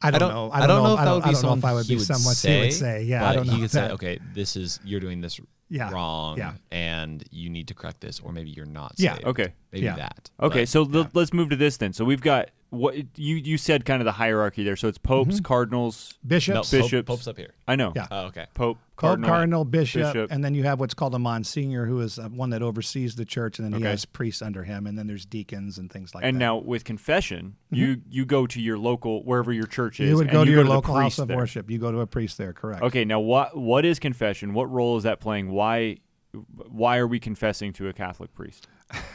[0.03, 0.51] I don't, I don't, know.
[0.53, 1.75] I don't know if I that don't, would be I don't know someone if I
[1.75, 3.03] would he be would someone say, he would say.
[3.05, 3.53] Yeah, but I don't know.
[3.55, 6.55] he could say, okay, this is you're doing this Yeah, wrong, yeah.
[6.71, 9.15] and you need to correct this, or maybe you're not Yeah.
[9.15, 9.27] saved.
[9.27, 9.53] Okay.
[9.75, 9.97] Maybe Yeah.
[9.97, 10.31] that.
[10.41, 11.93] Okay, But- so l- let's move to this then.
[11.93, 14.75] So we've got what you you said kind of the hierarchy there.
[14.75, 16.15] So it's popes, cardinals.
[16.25, 17.07] no, Bishops, Pope- Bishops.
[17.07, 17.55] Pope's up here.
[17.69, 17.93] I know.
[17.95, 18.09] Yeah.
[18.11, 18.47] Oh, okay.
[18.55, 19.29] Pope, Pope, cardinal.
[19.31, 20.33] cardinal, bishop, bishop.
[20.33, 23.25] and then you have what's called a monsignor, who is uh, one that oversees the
[23.25, 23.91] church, and then he Okay.
[23.91, 26.37] has priests under him, and then there's deacons and things like and that.
[26.37, 30.09] And now with confession, you you go to your local wherever your church is.
[30.11, 31.37] you would and go to your the local house of there.
[31.37, 31.71] worship.
[31.71, 32.83] You go to a priest there, correct?
[32.83, 34.53] Okay, now what what is confession?
[34.53, 35.51] What role is that playing?
[35.53, 35.99] Why
[36.57, 38.67] why are we confessing to a Catholic priest?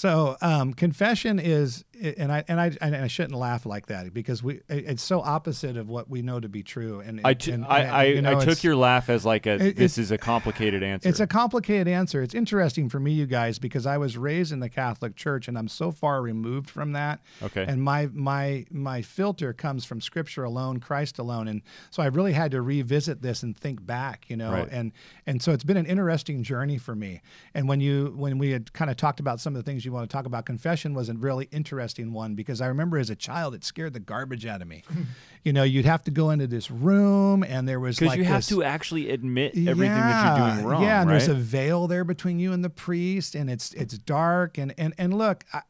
[0.00, 4.42] So um, confession is, and I and I and I shouldn't laugh like that because
[4.42, 7.00] we it's so opposite of what we know to be true.
[7.00, 9.66] And I, t- and- I, I, you know, I took your laugh as like a
[9.66, 11.08] It- this is a complicated answer.
[11.08, 12.22] It's a complicated answer.
[12.22, 15.58] It's interesting for me, you guys, because I was raised in the Catholic Church, and
[15.58, 17.20] I'm so far removed from that.
[17.42, 17.64] Okay.
[17.68, 21.60] And my my my filter comes from Scripture alone, Christ alone, and
[21.90, 24.52] so I really had to revisit this and think back, you know.
[24.52, 24.68] Right.
[24.70, 24.92] And
[25.26, 27.20] and so it's been an interesting journey for me.
[27.54, 29.92] And when you when we had kind of talked about some of the things you
[29.92, 33.16] want to talk about, confession was a really interesting one because I remember as a
[33.16, 34.82] child it scared the garbage out of me.
[35.44, 38.24] you know, you'd have to go into this room, and there was because like you
[38.24, 40.82] have this- to actually admit everything that you're doing wrong.
[40.82, 41.18] yeah, and right?
[41.18, 44.58] there's a veil there between you and the priest, and it's it's dark.
[44.58, 45.62] And and and look, I,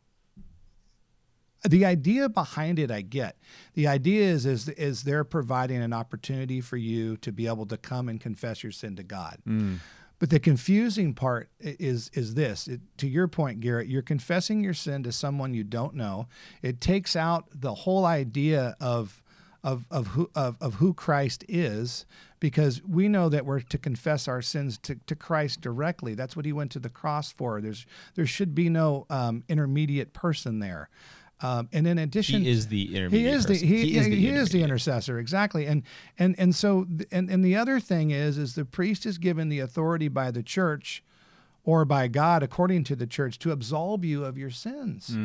[1.69, 3.37] the idea behind it, I get.
[3.75, 7.77] The idea is is is they're providing an opportunity for you to be able to
[7.77, 9.39] come and confess your sin to God.
[9.47, 9.79] Mm.
[10.21, 12.69] But the confusing part is is this.
[12.69, 16.29] It, to your point, Garett, you're confessing your sin to someone you don't know.
[16.63, 19.23] It takes out the whole idea of
[19.65, 22.05] of of who of, of who Christ is,
[22.39, 26.15] because we know that we're to confess our sins to, to Christ directly.
[26.15, 27.63] That's what He went to the cross for.
[27.63, 30.91] There's there should be no um, intermediate person there.
[31.43, 33.35] Um, and in addition, He is the he intermediate.
[33.35, 35.67] is the he, he is the, he is the intercessor exactly.
[35.67, 35.83] And
[36.19, 39.59] and and so and and the other thing is is the priest is given the
[39.61, 41.03] authority by the church
[41.65, 45.17] or by God according to the church to absolve you of your sins.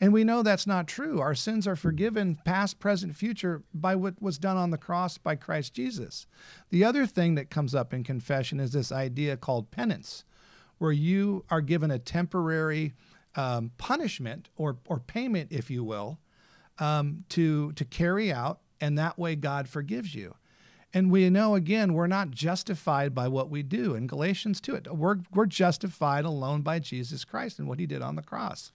[0.00, 1.20] And we know that's not true.
[1.20, 5.34] Our sins are forgiven past present future by what was done on the cross by
[5.34, 6.28] Christ Jesus.
[6.70, 10.22] The other thing that comes up in confession is this idea called penance
[10.78, 12.94] where you are given a temporary
[13.36, 16.18] um, punishment or or payment if you will
[16.78, 20.34] um, to to carry out, and that way God forgives you.
[20.94, 23.94] And we know again we're not justified by what we do.
[23.94, 28.00] In Galatians 2, it we're we're justified alone by Jesus Christ and what He did
[28.00, 28.72] on the cross.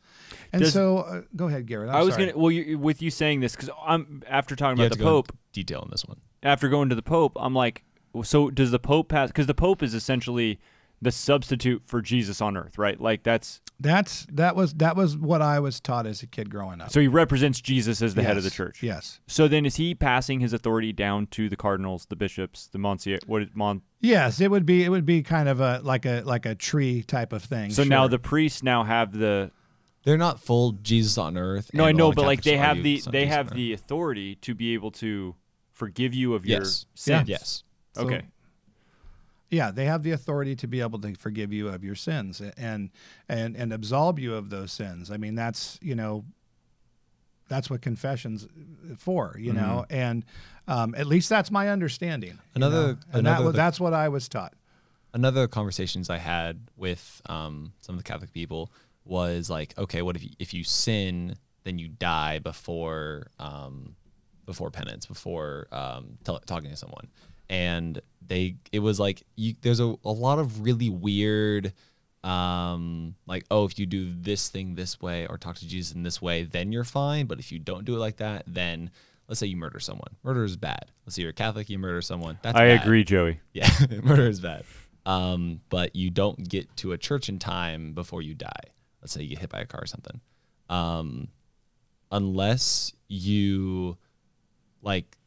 [0.52, 1.89] And Does- so, uh, go ahead, Garett.
[1.89, 4.86] I'm I was gonna well, you, with you saying this because I'm after talking You
[4.86, 5.30] about the Pope.
[5.30, 6.22] into detail on this one.
[6.44, 7.84] After going to the Pope, I'm like,
[8.24, 9.30] so does the Pope pass?
[9.30, 10.60] Because the Pope is essentially
[11.04, 13.00] the substitute for Jesus on Earth, right?
[13.00, 16.82] Like that's That's that was that was what I was taught as a kid growing
[16.82, 16.92] up.
[16.92, 18.82] so he represents Jesus as the head of the church.
[18.82, 19.20] Yes.
[19.28, 23.18] So then, is he passing his authority down to the cardinals, the bishops, the monsieur?
[23.26, 23.82] What is mon?
[24.00, 27.04] Yes, it would be it would be kind of a like a like a tree
[27.04, 27.72] type of thing.
[27.72, 29.52] So now the priests now have the
[30.04, 31.70] They're not full Jesus on earth.
[31.74, 33.74] no, I know, lot of but like they have the it's they Jesus have the
[33.74, 35.36] authority to be able to
[35.72, 37.28] forgive you of your yes, sins.
[37.30, 37.63] yes.
[37.96, 38.22] So- Okay.
[39.54, 42.89] Yeah, they have the authority to be able to forgive you of your sins and
[43.30, 45.12] and and absolve you of those sins.
[45.12, 46.26] I mean, that's you know,
[47.50, 48.48] that's what confessions
[48.98, 50.26] for, you know, and
[50.68, 52.32] um, at least that's my understanding.
[52.32, 52.98] you Another- know?
[53.13, 54.54] and that another- was, that's what I was taught.
[55.13, 58.72] another conversations I had with um, some of the Catholic people
[59.06, 63.96] was like, okay, what if you, if you sin, then you die before um,
[64.46, 67.08] before penance, before um, tell talking to someone,
[67.50, 71.74] and they it was like you, there's a, a lot of really weird.
[72.24, 76.04] Um, like oh, if you do this thing this way or talk to Jesus in
[76.04, 77.26] this way, then you're fine.
[77.26, 78.92] But if you don't do it like that, then
[79.28, 80.16] let's say you murder someone.
[80.24, 80.92] Murder is bad.
[81.06, 82.40] Let's say you're a Catholic, you murder someone.
[82.42, 82.84] That's I bad.
[82.84, 83.40] agree, Joey.
[83.54, 83.70] Yeah,
[84.04, 84.64] murder is bad.
[85.06, 88.50] Um, but you don't get to a church in time before you die.
[89.02, 90.22] Let's say you get hit by a car or something.
[90.70, 91.28] Um,
[92.10, 93.98] unless you
[94.82, 95.18] like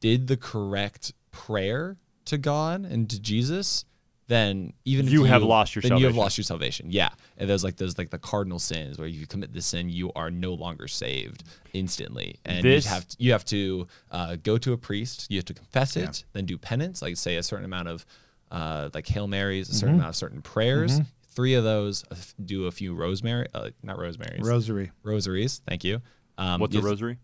[0.00, 3.84] did the correct prayer to God and to Jesus,
[4.28, 6.86] then even if You have lost your then you have lost your salvation.
[6.90, 9.90] Yeah, and there's like those like the cardinal sins where if you commit this sin,
[9.90, 11.44] you are no longer saved
[11.74, 15.44] instantly, and you have to, you have to uh, go to a priest, you have
[15.46, 18.06] to confess it, then do penance, like say a certain amount of
[18.50, 19.78] uh, like Hail Marys, a Mm-hmm.
[19.80, 21.00] certain amount of certain prayers.
[21.34, 24.92] Three of those, uh, do a few rosemary, uh, not rosemaries, Rosary.
[25.02, 25.60] rosaries.
[25.68, 26.00] Thank you.
[26.38, 27.18] Um, What's a rosary?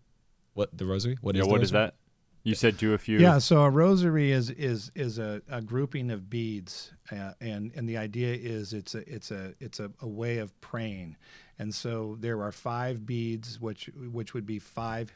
[0.53, 1.17] What the rosary?
[1.21, 1.85] What is Yeah, the what is rosary?
[1.87, 1.95] that?
[2.43, 3.19] You said do a few.
[3.19, 7.87] Yeah, so a rosary is is is a, a grouping of beads, uh, and and
[7.87, 11.17] the idea is it's a it's a it's a, a way of praying,
[11.59, 15.11] and so there are five beads, which which would be five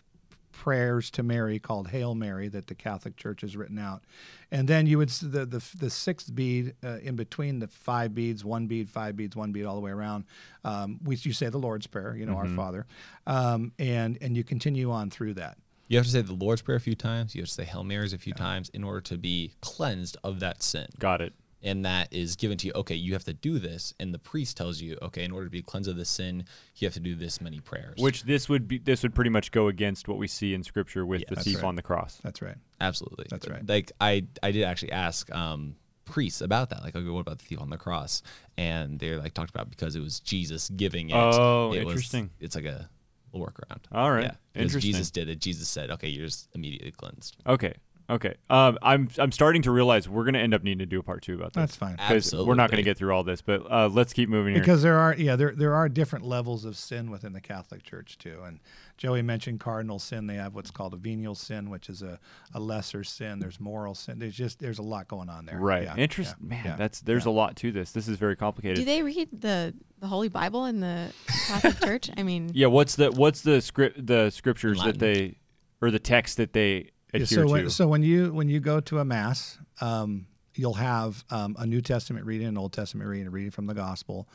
[0.51, 4.03] prayers to Mary called Hail Mary that the Catholic Church has written out,
[4.51, 8.45] and then you would the the, the sixth bead uh, in between the five beads,
[8.45, 10.25] one bead, five beads, one bead, all the way around.
[10.63, 12.85] Um, we you say the Lord's Prayer, you know, Our Father,
[13.25, 15.57] um, and and you continue on through that.
[15.87, 17.35] You have to say the Lord's Prayer a few times.
[17.35, 20.39] You have to say Hail Marys a few times in order to be cleansed of
[20.39, 20.87] that sin.
[20.99, 21.33] Got it.
[21.63, 22.73] and that is given to you.
[22.75, 25.51] Okay, you have to do this, and the priest tells you, okay, in order to
[25.51, 26.43] be cleansed of this sin,
[26.77, 27.95] you have to do this many prayers.
[27.99, 31.05] Which this would be this would pretty much go against what we see in scripture
[31.05, 31.65] with Yeah, the thief right.
[31.65, 32.19] on the cross.
[32.23, 32.55] That's right.
[32.81, 33.67] absolutely, That's right.
[33.67, 36.83] Like I, I did actually ask um, priests about that.
[36.83, 38.21] Like, okay, what about the thief on the cross?
[38.57, 41.15] And they're like talked about because it was Jesus giving it.
[41.15, 42.29] Oh, it was- interesting.
[42.39, 42.89] it's like a,
[43.35, 43.81] a workaround.
[43.91, 44.23] All right.
[44.23, 44.91] yeah, because Interesting.
[44.93, 45.39] Jesus did it.
[45.39, 47.37] Jesus said, okay, you're just immediately cleansed.
[47.45, 47.73] Okay.
[48.09, 48.35] Okay.
[48.49, 51.23] Um, I'm I'm starting to realize we're gonna end up needing to do a part
[51.23, 51.61] two about this.
[51.61, 51.95] That's fine.
[51.95, 54.61] because we're not going to get through all this, but uh, let's keep moving here.
[54.61, 58.17] Because there are yeah there there are different levels of sin within the Catholic Church
[58.17, 58.41] too.
[58.45, 58.59] And
[58.97, 60.27] Joey mentioned cardinal sin.
[60.27, 62.19] They have what's called a venial sin, which is a,
[62.53, 63.39] a lesser sin.
[63.39, 64.19] There's mortal sin.
[64.19, 65.57] There's just there's a lot going on there.
[65.57, 65.83] right.
[65.83, 66.65] Yeah, Interest, yeah, man.
[66.65, 67.31] yeah, That's there's yeah.
[67.31, 67.91] a lot to this.
[67.91, 68.77] This is very complicated.
[68.77, 71.11] Do they read the the Holy Bible in the
[71.47, 72.11] Catholic Church?
[72.15, 72.67] I mean, yeah.
[72.67, 75.37] What's the what's the script the scriptures In that they
[75.81, 78.99] or the text that they Yeah, so when, so when you when you go to
[78.99, 83.29] a mass, um, you'll have um, a New Testament reading, an Old Testament reading, a
[83.31, 84.27] reading from the Gospel.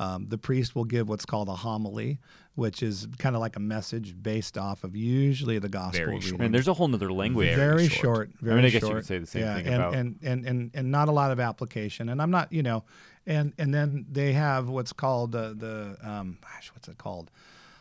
[0.00, 2.20] Um, the priest will give what's called a homily,
[2.54, 6.28] which is kind of like a message based off of usually the Gospel Very reading.
[6.28, 6.40] short.
[6.40, 7.52] Man, there's a whole nother language.
[7.56, 7.88] very, short.
[7.88, 8.30] Very short.
[8.40, 8.96] Very mean, I guess you short.
[8.98, 11.32] could say the same yeah, thing and, about- and, and and and not a lot
[11.32, 12.08] of application.
[12.10, 12.84] And I'm not, you know,
[13.26, 17.32] and and then they have what's called the the um, gosh, what's it called?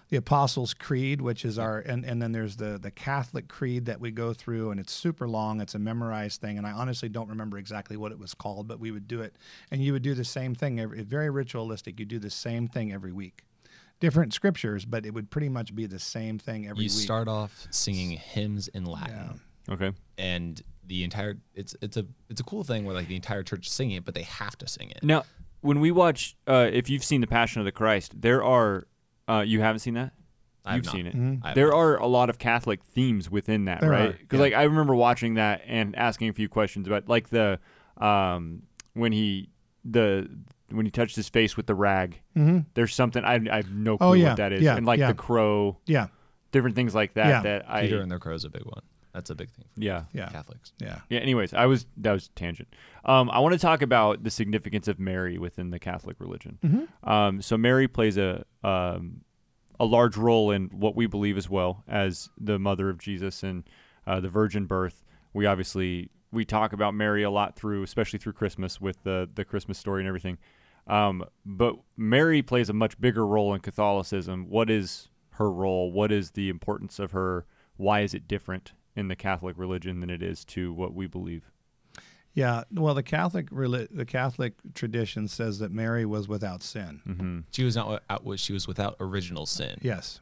[0.10, 4.00] The Apostles' Creed, which is our, and, and then there's the the Catholic Creed that
[4.00, 5.60] we go through, and it's super long.
[5.60, 8.80] It's a memorized thing, and I honestly don't remember exactly what it was called, but
[8.80, 9.36] we would do it,
[9.70, 10.80] and you would do the same thing.
[10.80, 12.00] Every, very ritualistic.
[12.00, 13.44] You do the same thing every week,
[14.00, 16.96] different scriptures, but it would pretty much be the same thing every You week.
[16.96, 19.40] You start off singing hymns in Latin.
[19.68, 19.74] Yeah.
[19.74, 19.92] Okay.
[20.18, 23.68] and the entire it's it's a it's a cool thing where like the entire church
[23.68, 25.04] is singing it, but they have to sing it.
[25.04, 25.26] Now,
[25.60, 28.88] when we watch, uh, if you've seen the Passion of the Christ, there are.
[29.28, 30.14] Uh, you haven't seen that?
[30.66, 30.92] I have You've not.
[30.96, 31.16] seen it.
[31.16, 31.40] Mhm.
[31.44, 31.78] I have There not.
[31.78, 34.10] are a lot of Catholic themes within that, There right?
[34.10, 34.44] are, Because yeah.
[34.44, 37.60] like I remember watching that and asking a few questions about like the
[37.98, 38.64] um,
[38.94, 39.50] when he
[39.86, 40.30] the
[40.70, 42.20] when he touched his face with the rag.
[42.36, 44.86] hmm There's something I, I have no clue Oh, yeah, what that is, yeah, and
[44.86, 45.08] like yeah.
[45.08, 46.08] the crow, Yeah,
[46.52, 47.28] different things like that.
[47.28, 47.42] Yeah.
[47.44, 48.82] That I Peter and the Crow is a big one.
[49.18, 50.74] That's a big thing for yeah yeah, Catholics.
[50.80, 51.00] yeah.
[51.10, 51.20] yeah.
[51.22, 52.68] Anyways, I was that was tangent.
[53.04, 56.60] Um, I want to talk about the significance of Mary within the Catholic religion.
[56.64, 56.88] Mhm.
[57.10, 59.22] Um, so Mary plays a um,
[59.80, 63.64] a large role in what we believe as well as the mother of Jesus and
[64.06, 65.04] uh, the virgin birth.
[65.34, 69.44] We obviously we talk about Mary a lot through, especially through Christmas with the the
[69.46, 70.38] Christmas story and everything.
[70.86, 74.48] Um, but Mary plays a much bigger role in Catholicism.
[74.48, 75.92] What is her role?
[75.92, 77.46] What is the importance of her?
[77.78, 81.44] Why is it different in the Catholic religion than it is to what we believe?
[82.34, 87.02] Yeah, well, the Catholic the Catholic tradition says that Mary was without sin.
[87.06, 88.24] hmm She was not out.
[88.40, 89.78] She was without original sin.
[89.82, 90.20] Yes,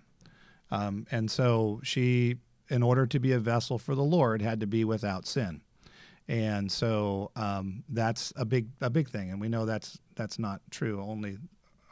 [0.71, 2.38] um, and so she,
[2.69, 5.61] in order to be a vessel for the Lord, had to be without sin,
[6.27, 10.61] and so um, that's a big a big thing, and we know that's that's not
[10.71, 11.01] true.
[11.01, 11.38] Only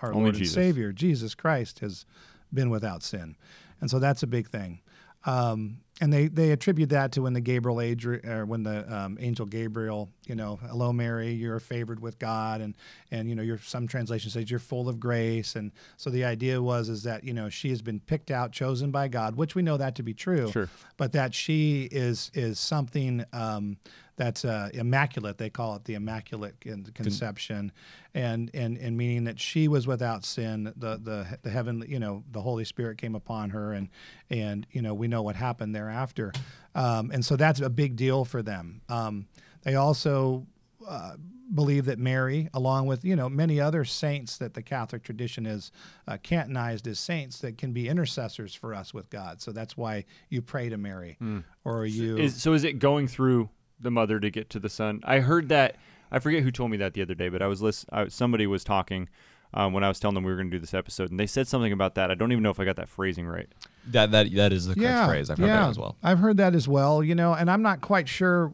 [0.01, 0.55] our Only Lord Jesus.
[0.55, 2.05] and Savior Jesus Christ has
[2.53, 3.35] been without sin,
[3.81, 4.79] and so that's a big thing.
[5.25, 9.17] Um, and they, they attribute that to when the Gabriel age or when the um,
[9.19, 12.75] angel Gabriel, you know, hello Mary, you're favored with God, and
[13.11, 16.61] and you know, your some translation says you're full of grace, and so the idea
[16.61, 19.61] was is that you know she has been picked out, chosen by God, which we
[19.61, 20.69] know that to be true, Sure.
[20.97, 23.77] but that she is is something um,
[24.15, 25.37] that's uh, immaculate.
[25.39, 27.71] They call it the immaculate con- conception,
[28.13, 30.71] and and and meaning that she was without sin.
[30.77, 33.89] The the the heaven, you know, the Holy Spirit came upon her, and
[34.29, 36.31] and you know we know what happened thereafter,
[36.75, 38.81] um, and so that's a big deal for them.
[38.87, 39.25] Um,
[39.63, 40.45] they also
[40.87, 41.15] uh,
[41.53, 45.71] believe that Mary, along with you know many other saints that the Catholic tradition is
[46.07, 49.41] uh, canonized as saints that can be intercessors for us with God.
[49.41, 51.17] So that's why you pray to Mary,
[51.63, 52.17] or you.
[52.17, 53.49] Is, so is it going through
[53.79, 55.01] the mother to get to the son?
[55.03, 55.77] I heard that.
[56.11, 58.45] I forget who told me that the other day, but I was list, I, somebody
[58.45, 59.09] was talking
[59.53, 61.27] um, when I was telling them we were going to do this episode, and they
[61.27, 62.09] said something about that.
[62.09, 63.47] I don't even know if I got that phrasing right.
[63.87, 65.29] That that that is the correct phrase.
[65.29, 65.97] I've heard yeah, that as well.
[66.01, 67.03] I've heard that as well.
[67.03, 68.51] You know, and I'm not quite sure.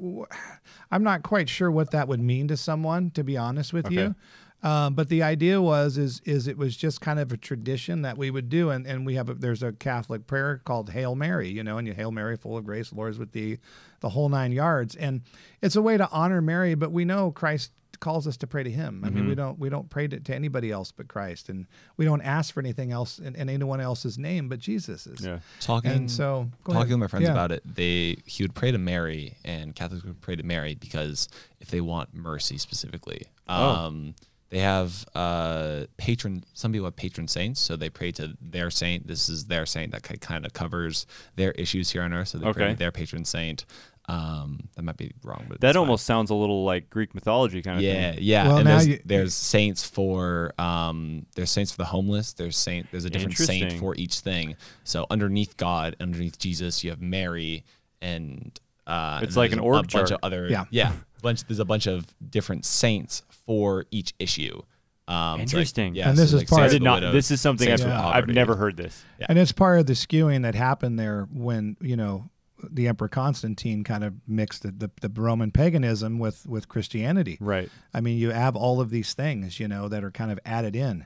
[0.91, 4.01] I'm not quite sure what that would mean to someone, to be honest with you.
[4.01, 4.15] Okay.
[4.62, 8.17] Um, but the idea was is is it was just kind of a tradition that
[8.17, 11.47] we would do, and, and we have a, there's a Catholic prayer called Hail Mary,
[11.47, 13.59] you know, and you Hail Mary, full of grace, the Lord is with thee,
[14.01, 15.21] the whole nine yards, and
[15.62, 16.75] it's a way to honor Mary.
[16.75, 19.03] But we know Christ calls us to pray to Him.
[19.05, 21.65] I mean, we don't we don't pray to, to anybody else but Christ, and
[21.97, 25.25] we don't ask for anything else in, in anyone else's name but Jesus's.
[25.25, 25.39] Yeah.
[25.59, 26.89] talking And so, go talking ahead.
[26.91, 27.31] with my friends Yeah.
[27.33, 31.27] about it, they he would pray to Mary, and Catholics would pray to Mary because
[31.59, 33.69] if they want mercy specifically, Oh.
[33.69, 34.15] um,
[34.49, 36.43] they have uh, patron.
[36.53, 39.05] Some people have patron saints, so they pray to their saint.
[39.05, 42.29] This is their saint that kind of covers their issues here on earth.
[42.29, 43.65] So they pray to their patron saint.
[44.09, 45.81] Um, that might be wrong, but That it's fine.
[45.81, 48.19] almost sounds a little like Greek mythology kind of Yeah, thing.
[48.23, 48.47] yeah.
[48.47, 52.33] Well, and there's, you- there's saints for um, there's saints for the homeless.
[52.33, 52.87] There's saint.
[52.91, 54.55] There's a different saint for each thing.
[54.83, 57.63] So underneath God, underneath Jesus, you have Mary,
[58.01, 60.11] and uh, It's and like there's an a, org a bunch chart.
[60.11, 60.65] of other Yeah.
[60.71, 60.91] yeah.
[61.21, 61.43] Bunch.
[61.43, 64.61] There's a bunch of different saints for each issue.
[65.07, 65.95] Um, so like- Interesting.
[65.95, 66.95] yeah, And so this is like part- I did not.
[67.01, 68.07] widows, This is something I've, saints for Yeah.
[68.07, 69.03] I've never heard this.
[69.19, 69.25] Yeah.
[69.27, 72.29] And it's part of the skewing that happened there when you know
[72.69, 77.37] the Emperor Constantine kind of mixed the, the, the Roman paganism with with Christianity.
[77.39, 77.69] Right.
[77.93, 80.75] I mean, you have all of these things, you know, that are kind of added
[80.75, 81.05] in.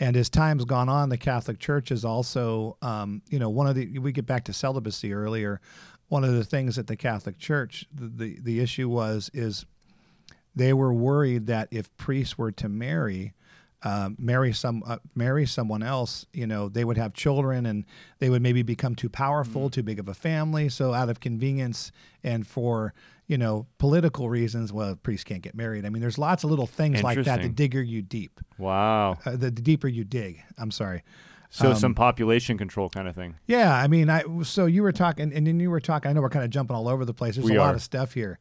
[0.00, 3.76] And as time's gone on, the Catholic Church is also, um, you know, one of
[3.76, 5.60] the, we get back to celibacy earlier.
[6.08, 9.66] One of the things that the Catholic Church, the, the, the issue was, is
[10.54, 13.34] they were worried that if priests were to marry,
[13.84, 17.84] um, marry some uh, marry someone else, you know, they would have children and
[18.18, 20.68] they would maybe become too powerful, too big of a family.
[20.70, 21.92] So out of convenience
[22.22, 22.94] and for
[23.26, 25.84] you know political reasons, well, priests can't get married.
[25.84, 27.42] I mean, there's lots of little things like that.
[27.42, 29.18] The digger you deep, Wow.
[29.26, 30.42] uh, the, the deeper you dig.
[30.58, 31.02] I'm sorry.
[31.50, 33.36] So Um, some population control kind of thing.
[33.46, 36.10] Yeah, I mean, I so you were talking, and then you were talking.
[36.10, 37.36] I know we're kind of jumping all over the place.
[37.36, 37.76] There's We a lot are.
[37.76, 38.38] of stuff here.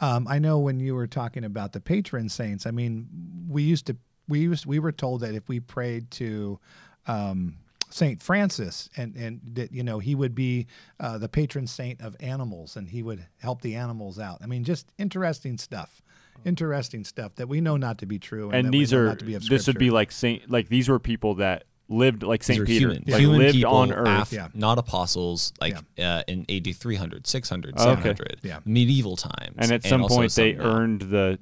[0.00, 2.66] Um, I know when you were talking about the patron saints.
[2.66, 3.08] I mean,
[3.48, 3.96] we used to
[4.28, 6.58] we used we were told that if we prayed to
[7.06, 7.56] um,
[7.90, 10.66] Saint Francis, and and that you know he would be
[11.00, 14.38] uh, the patron saint of animals, and he would help the animals out.
[14.42, 16.02] I mean, just interesting stuff.
[16.44, 19.24] Interesting stuff that we know not to be true, and, And these are not to
[19.24, 22.66] be of this would be like Saint like these were people that lived like Saint
[22.66, 23.08] Peter, humans.
[23.08, 24.22] like Human lived people on Earth.
[24.22, 24.48] af- Yeah.
[24.54, 28.02] not apostles, like uh, in AD 300, 600, Oh, okay.
[28.02, 28.58] 700, Yeah.
[28.64, 29.54] medieval times.
[29.58, 31.38] and at some also point they some earned the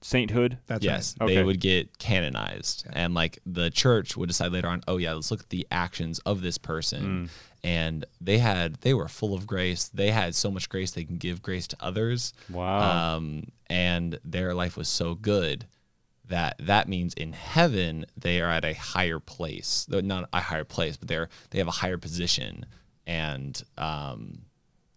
[0.00, 0.58] sainthood.
[0.66, 1.26] That's yes, right.
[1.26, 1.34] Okay.
[1.36, 5.30] they would get canonized, and like the church would decide later on, oh yeah, let's
[5.30, 7.30] look at the actions of this person,
[7.64, 9.88] and they had they were full of grace.
[9.88, 12.32] They had so much grace they can give grace to others.
[12.50, 13.16] Wow.
[13.16, 15.66] Um, and their life was so good
[16.28, 19.86] that that means in heaven they are at a higher place.
[19.88, 22.66] Though Not a higher place, but they're they have a higher position,
[23.06, 24.42] and um,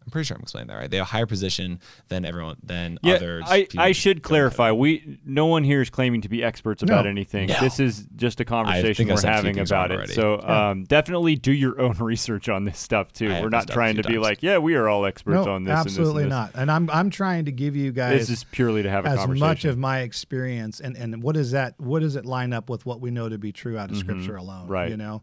[0.04, 0.90] I'm pretty sure I'm explaining that right.
[0.90, 3.44] They have a higher position than everyone than Yeah, others.
[3.48, 4.72] I, I should go to clarify.
[4.72, 7.12] We no one here is claiming to be experts about No.
[7.12, 7.50] anything.
[7.50, 7.60] No.
[7.60, 9.96] This is just a conversation we're said a few having about it.
[9.98, 10.14] already.
[10.14, 13.32] So um, definitely do your own research on this stuff too.
[13.32, 14.24] I We're not trying to few be times.
[14.24, 15.74] like, yeah, we are all experts no, on this.
[15.76, 16.62] absolutely and this and not.
[16.62, 19.20] And I'm I'm trying to give you guys This is purely to have a as
[19.20, 19.48] conversation.
[19.48, 22.88] much of my experience and and what is that what does it line up with
[22.88, 24.72] what we know to be true out of scripture alone Mm-hmm.
[24.72, 24.90] Right.
[24.90, 25.22] you know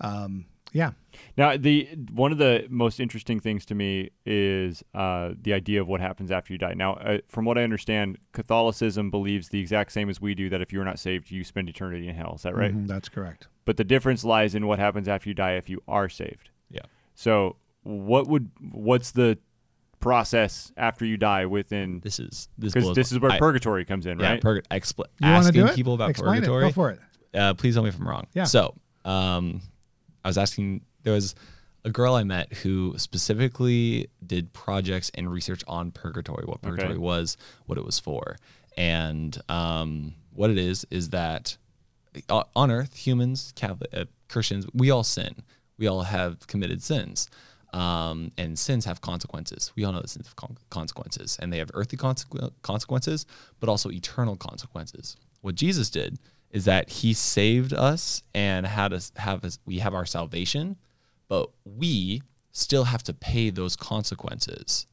[0.00, 0.92] um yeah
[1.36, 5.88] Now, the one of the most interesting things to me is uh, the idea of
[5.88, 6.74] what happens after you die.
[6.74, 10.60] Now, uh, from what I understand, Catholicism believes the exact same as we do that
[10.62, 12.34] if you're not saved, you spend eternity in hell.
[12.36, 12.74] Is that right?
[12.74, 15.82] Mhm, that's correct But the difference lies in what happens after you die if you
[15.88, 16.50] are saved.
[16.70, 16.82] Yeah.
[17.14, 19.38] So, what would what's the
[20.00, 22.00] process after you die within?
[22.00, 24.40] This is this Because this is where I- purgatory comes in, yeah, right?
[24.40, 26.64] purg- expl- you want to asking do it people about explain purgatory.
[26.64, 27.00] it go for it
[27.34, 28.26] Uh, please tell me if I'm wrong.
[28.34, 28.44] Yeah.
[28.44, 29.60] So, um,
[30.24, 30.82] I was asking.
[31.02, 31.34] There was
[31.84, 37.38] a girl I met who specifically did projects and research on purgatory, what purgatory was,
[37.66, 38.36] what it was for,
[38.76, 41.56] and um, what it is is that
[42.28, 45.36] uh, on Earth, humans, Catholic, uh, Christians, we all sin.
[45.78, 47.28] We all have committed sins.
[47.72, 49.72] Um, and sins have consequences.
[49.76, 53.26] We all know that sins have con- consequences, and they have earthly consequ- consequences,
[53.60, 55.16] but also eternal consequences.
[55.40, 56.18] What Jesus did
[56.50, 60.76] is that He saved us and had us have us, we have our salvation,
[61.28, 64.86] but we still have to pay those consequences.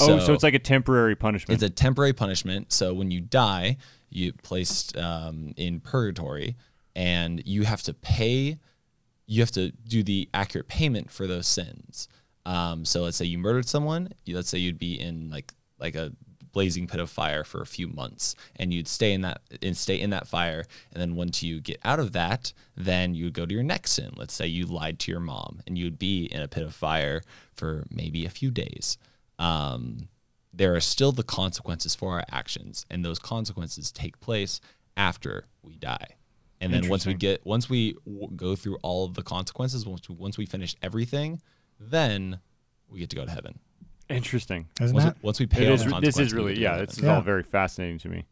[0.00, 1.62] oh, so it's like a temporary punishment.
[1.62, 2.72] It's a temporary punishment.
[2.72, 3.76] So when you die,
[4.10, 6.56] you placed um, in purgatory,
[6.96, 8.58] and you have to pay.
[9.26, 12.08] You have to do the accurate payment for those sins.
[12.46, 14.10] Um, so let's say you murdered someone.
[14.24, 16.12] You, let's say you'd be in like like a
[16.52, 20.00] blazing pit of fire for a few months, and you'd stay in that and stay
[20.00, 20.64] in that fire.
[20.92, 23.92] And then once you get out of that, then you would go to your next
[23.92, 24.12] sin.
[24.16, 27.22] Let's say you lied to your mom, and you'd be in a pit of fire
[27.54, 28.98] for maybe a few days.
[29.38, 30.08] Um,
[30.52, 34.60] there are still the consequences for our actions, and those consequences take place
[34.96, 36.16] after we die.
[36.60, 40.08] And then once we get once we w- go through all of the consequences, once
[40.08, 41.40] we, once we finish everything,
[41.78, 42.40] then
[42.88, 43.60] we get to go to heaven.
[44.08, 44.68] Interesting.
[44.80, 46.72] isn't Once, that we, once we pay It is, this is really get to go
[46.76, 46.84] yeah.
[46.84, 47.04] This is.
[47.04, 47.14] Yeah.
[47.16, 48.24] all very fascinating to me.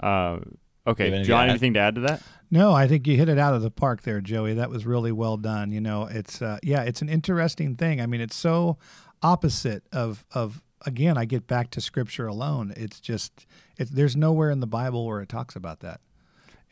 [0.00, 0.38] Uh,
[0.86, 1.50] okay, anything to John, add?
[1.50, 2.22] anything to add to that?
[2.50, 4.54] No, I think you hit it out of the park there, Joey.
[4.54, 5.72] That was really well done.
[5.72, 8.00] You know, it's uh, yeah, it's an interesting thing.
[8.00, 8.78] I mean, it's so
[9.22, 11.18] opposite of of again.
[11.18, 12.72] I get back to Scripture alone.
[12.76, 13.46] It's just
[13.76, 16.00] it's there's nowhere in the Bible where it talks about that,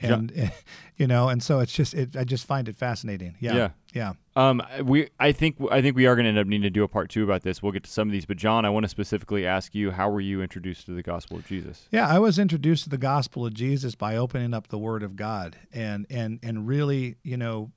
[0.01, 0.15] Yeah.
[0.15, 0.53] and
[0.97, 2.17] you know, and so it's just it.
[2.17, 3.35] I just find it fascinating.
[3.41, 3.69] Yeah, Yeah.
[3.95, 4.13] yeah.
[4.37, 6.85] Um, we I think I think we are going to end up needing to do
[6.85, 7.63] a part two about this.
[7.63, 10.09] We'll get to some of these, but John, I want to specifically ask you, how
[10.11, 11.89] were you introduced to the gospel of Jesus?
[11.91, 15.17] Yeah, I was introduced to the gospel of Jesus by opening up the Word of
[15.17, 17.73] God and and and really, you know,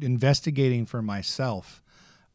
[0.00, 1.82] investigating for myself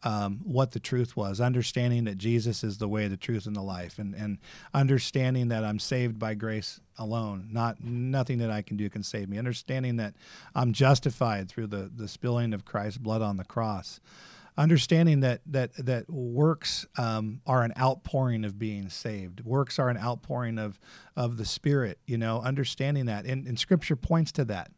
[0.03, 3.61] um, what the truth was, understanding that Jesus is the way, the truth, and the
[3.61, 4.37] life, and and
[4.73, 9.29] understanding that I'm saved by grace alone, not nothing that I can do can save
[9.29, 9.37] me.
[9.37, 10.13] Understanding that
[10.55, 13.99] I'm justified through the the spilling of Christ's blood on the cross
[14.57, 19.41] understanding that that that works um, are an outpouring of being saved.
[19.45, 20.79] Works are an outpouring of
[21.15, 21.99] of the Spirit.
[22.05, 24.71] You know, understanding that, and, and Scripture points to that.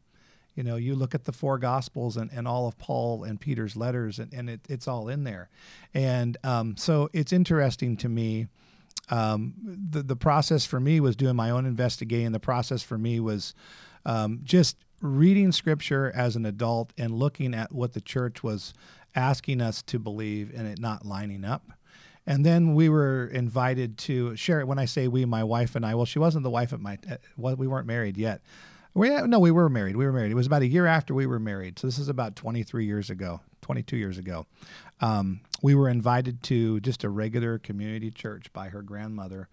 [0.60, 3.78] You know, you look at the four Gospels and, and all of Paul and Peter's
[3.78, 5.48] letters, and, and it, it's all in there.
[5.94, 8.48] And um, so it's interesting to me.
[9.10, 12.34] Um, the the process for me was doing my own investigating.
[12.34, 13.54] The process for me was
[14.06, 18.74] um, just reading Scripture as an adult and looking at what the church was
[19.16, 21.72] asking us to believe and it not lining up.
[22.28, 24.68] And then we were invited to share it.
[24.68, 26.98] When I say we, my wife and I, well, she wasn't the wife of my,
[27.10, 28.42] uh, well, we weren't married yet.
[28.94, 29.96] We, no, we were married.
[29.96, 30.32] We were married.
[30.32, 31.80] It was about a year after we were married.
[31.80, 34.48] So this is about 23 years ago, 22 years ago.
[35.00, 39.48] Um, we were invited to just a regular community church by her grandmother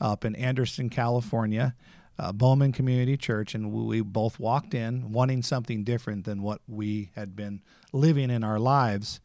[0.00, 1.74] up in Anderson, California,
[2.18, 3.54] uh, Bowman Community Church.
[3.54, 7.62] And we both walked in wanting something different than what we had been
[7.92, 9.20] living in our lives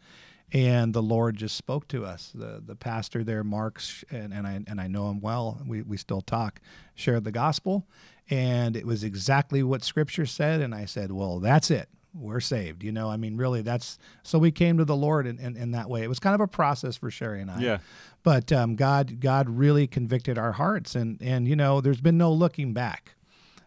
[0.54, 2.32] and the Lord just spoke to us.
[2.34, 5.62] The the pastor there, Mark's, and, and I and I know him well.
[5.68, 6.62] We we still talk.
[6.96, 7.86] Shared the gospel,
[8.30, 10.62] and it was exactly what Scripture said.
[10.62, 11.90] And I said, "Well, that's it.
[12.14, 15.40] We're saved." You know, I mean, really, that's so we came to the Lord in,
[15.40, 16.04] in, in that way.
[16.04, 17.60] It was kind of a process for Sherry and I.
[17.60, 17.78] Yeah.
[18.24, 22.32] But um, God God really convicted our hearts, and and you know, there's been no
[22.32, 23.16] looking back.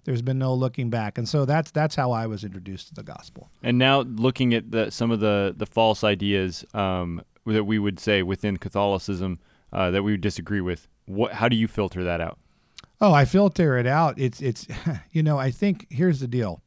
[0.04, 3.02] There's been no looking back, and so that's that's how I was introduced to the
[3.02, 3.50] gospel.
[3.62, 8.00] And now looking at the, some of the, the false ideas um, that we would
[8.00, 9.38] say within Catholicism
[9.72, 12.38] uh, that we would disagree with, what how do you filter that out?
[13.00, 14.18] Oh, I filter it out.
[14.18, 14.66] It's it's
[15.12, 16.62] you know, I think here's the deal.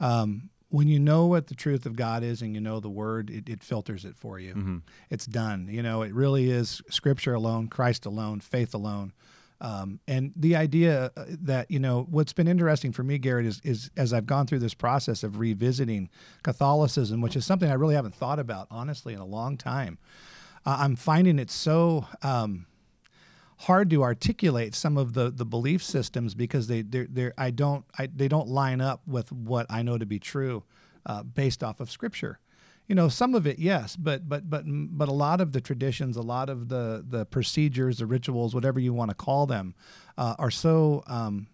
[0.00, 3.30] Um, when you know what the truth of God is and you know the word,
[3.30, 4.82] it, it filters it for you.
[5.10, 5.68] It's done.
[5.70, 9.12] You know, it really is scripture alone, Christ alone, faith alone.
[9.60, 13.60] Um, and the idea uh, that, you know, what's been interesting for me, Garett, is,
[13.64, 16.10] is as I've gone through this process of revisiting
[16.42, 19.96] Catholicism, which is something I really haven't thought about, honestly, in a long time,
[20.66, 22.06] uh, I'm finding it so.
[22.22, 22.66] Um,
[23.60, 27.84] hard to articulate some of the, the belief systems because they they're, they're I don't
[27.98, 30.64] I, they don't line up with what I know to be true
[31.06, 32.38] uh, based off of scripture.
[32.86, 36.16] You know, some of it yes, but but but but a lot of the traditions,
[36.16, 39.74] a lot of the the procedures, the rituals, whatever you want to call them,
[40.16, 41.48] uh, are so um,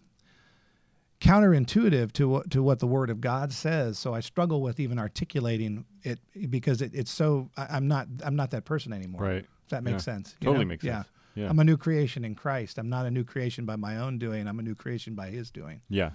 [1.19, 3.97] counterintuitive to what to what the Word of God says.
[3.97, 8.35] So I struggle with even articulating it because it, it's so I, I'm not I'm
[8.35, 9.21] not that person anymore.
[9.21, 9.45] Right.
[9.63, 10.13] If that makes Yeah.
[10.13, 10.35] sense.
[10.41, 10.69] Totally know?
[10.69, 10.97] makes yeah.
[11.03, 11.07] sense.
[11.35, 11.49] Yeah.
[11.49, 12.77] I'm a new creation in Christ.
[12.77, 14.47] I'm not a new creation by my own doing.
[14.47, 15.81] I'm a new creation by His doing.
[15.89, 16.11] Yeah.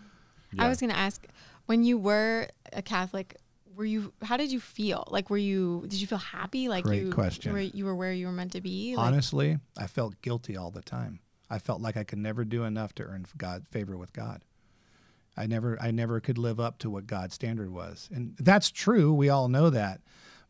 [0.58, 1.26] I was going to ask
[1.66, 3.36] when you were a Catholic,
[3.76, 5.06] were you how did you feel?
[5.10, 7.52] Like were you did you feel happy like Great you question.
[7.52, 8.96] were you were where you were meant to be?
[8.96, 11.20] Like, Honestly, I felt guilty all the time.
[11.48, 14.42] I felt like I could never do enough to earn God favor with God.
[15.36, 18.08] I never I never could live up to what God's standard was.
[18.12, 19.12] And that's true.
[19.14, 20.00] We all know that.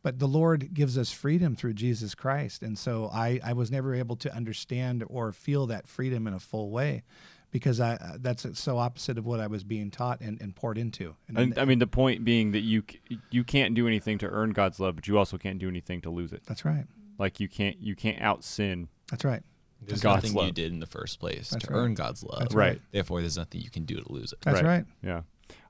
[0.03, 2.63] But the Lord gives us freedom through Jesus Christ.
[2.63, 6.39] And so I, I was never able to understand or feel that freedom in a
[6.39, 7.03] full way
[7.51, 10.79] because I uh, that's so opposite of what I was being taught and, and poured
[10.79, 11.17] into.
[11.27, 12.85] And, And, I mean, the point being that you
[13.31, 16.11] you can't do anything to earn God's love, but you also can't do anything to
[16.11, 16.43] lose it.
[16.47, 16.85] that's right.
[17.19, 18.89] Like you can't you can't out sin.
[19.11, 19.43] That's right.
[19.81, 20.47] There's God's nothing love.
[20.47, 21.79] you did in the first place That's to right.
[21.79, 22.41] earn God's love.
[22.41, 22.81] That's Right.
[22.91, 24.41] Therefore, there's nothing you can do to lose it.
[24.43, 24.85] That's right.
[25.03, 25.23] Yeah.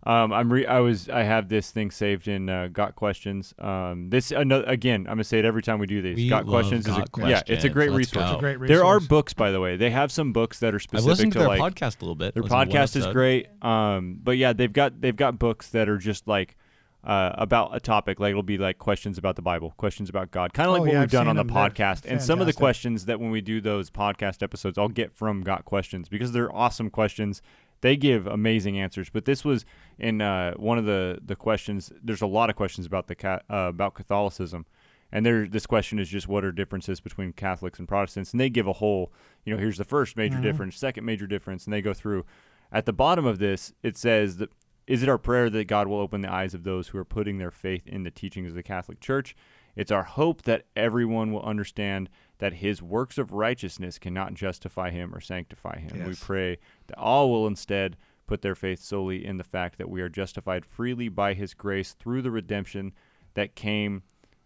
[0.04, 3.52] Um, I'm re- I was I have this thing saved in uh, got questions.
[3.58, 5.00] Um, this another again.
[5.02, 6.16] I'm gonna say it every time we do these.
[6.16, 8.24] We got questions is a, Got yeah, it's a great Let's resource.
[8.30, 9.76] It's a great There are books, by the way.
[9.76, 12.14] They have some books that are specific listened to to their like podcast a little
[12.14, 12.34] bit.
[12.34, 13.48] their Listened to one podcast is great.
[13.62, 16.56] Um, but yeah, they've got they've got books that are just like
[17.04, 18.18] uh, about a topic.
[18.20, 20.84] Like it'll be like questions about the Bible, questions about God, kind of like Oh,
[20.84, 22.06] what yeah, we've I've done on the podcast.
[22.06, 25.42] And some of the questions that when we do those podcast episodes, I'll get from
[25.42, 27.42] Got Questions because they're awesome questions.
[27.80, 29.08] They give amazing answers.
[29.10, 29.64] But this was
[29.98, 31.92] in uh, one of the the questions.
[32.02, 34.66] There's a lot of questions about the uh, about Catholicism.
[35.10, 38.50] And there, this question is just what are differences between Catholics and Protestants, and they
[38.50, 39.10] give a whole,
[39.42, 40.42] you know, here's the first major Mhm.
[40.42, 42.24] difference, second major difference, and they go through.
[42.70, 44.50] at the bottom of this, it says that
[44.86, 47.38] is it our prayer that God will open the eyes of those who are putting
[47.38, 49.34] their faith in the teachings of the Catholic Church?
[49.74, 55.14] It's our hope that everyone will understand that his works of righteousness cannot justify him
[55.14, 56.04] or sanctify him.
[56.06, 60.00] We pray that all will instead put their faith solely in the fact that we
[60.00, 62.92] are justified freely by his grace through the redemption
[63.34, 64.02] that came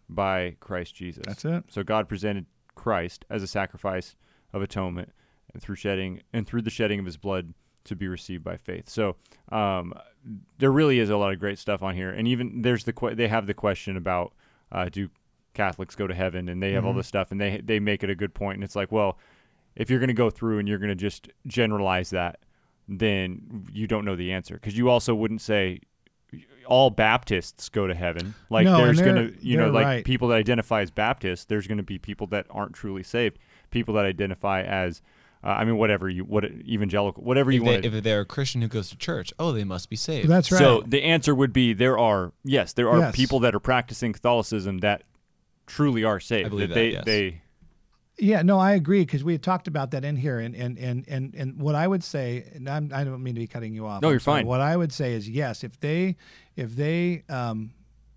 [0.09, 1.25] by Christ Jesus.
[1.27, 1.65] That's it.
[1.69, 4.17] So God presented Christ as a sacrifice
[4.53, 5.11] of atonement
[5.53, 8.89] and through shedding and through the shedding of his blood to be received by faith.
[8.89, 9.17] So
[9.51, 9.93] um,
[10.59, 13.15] there really is a lot of great stuff on here, and even there's the que-
[13.15, 14.33] they have the question about
[14.71, 15.11] uh, do
[15.55, 16.97] Catholics go to heaven, and they have all Mhm.
[16.99, 19.19] this stuff, and they they make it a good point, and it's like, well,
[19.77, 22.39] if you're going to go through and you're going to just generalize that,
[22.89, 25.81] then you don't know the answer because you also wouldn't say
[26.67, 28.35] all Baptists go to heaven.
[28.51, 30.05] Like No, there's going to you know like right.
[30.05, 33.39] people that identify as Baptists, there's going to be people that aren't truly saved.
[33.71, 35.03] People that identify as
[35.45, 37.85] uh, I mean whatever you what evangelical whatever you If, they, want.
[37.97, 40.29] if they're a Christian who goes to church, oh, they must be saved.
[40.29, 40.59] That's right.
[40.59, 43.17] So the answer would be there are yes, there are Yes.
[43.17, 45.03] people that are practicing Catholicism that
[45.67, 46.47] truly are saved.
[46.47, 47.05] I believe that that, they yes.
[47.05, 47.43] they
[48.19, 51.05] Yeah, no, I agree because we had talked about that in here, and and and
[51.09, 53.87] and, and what I would say, and I'm, I don't mean to be cutting you
[53.87, 54.03] off.
[54.03, 54.41] No, I'm you're sorry.
[54.41, 54.47] fine.
[54.47, 56.17] What I would say is yes, if they,
[56.55, 57.73] if they, um,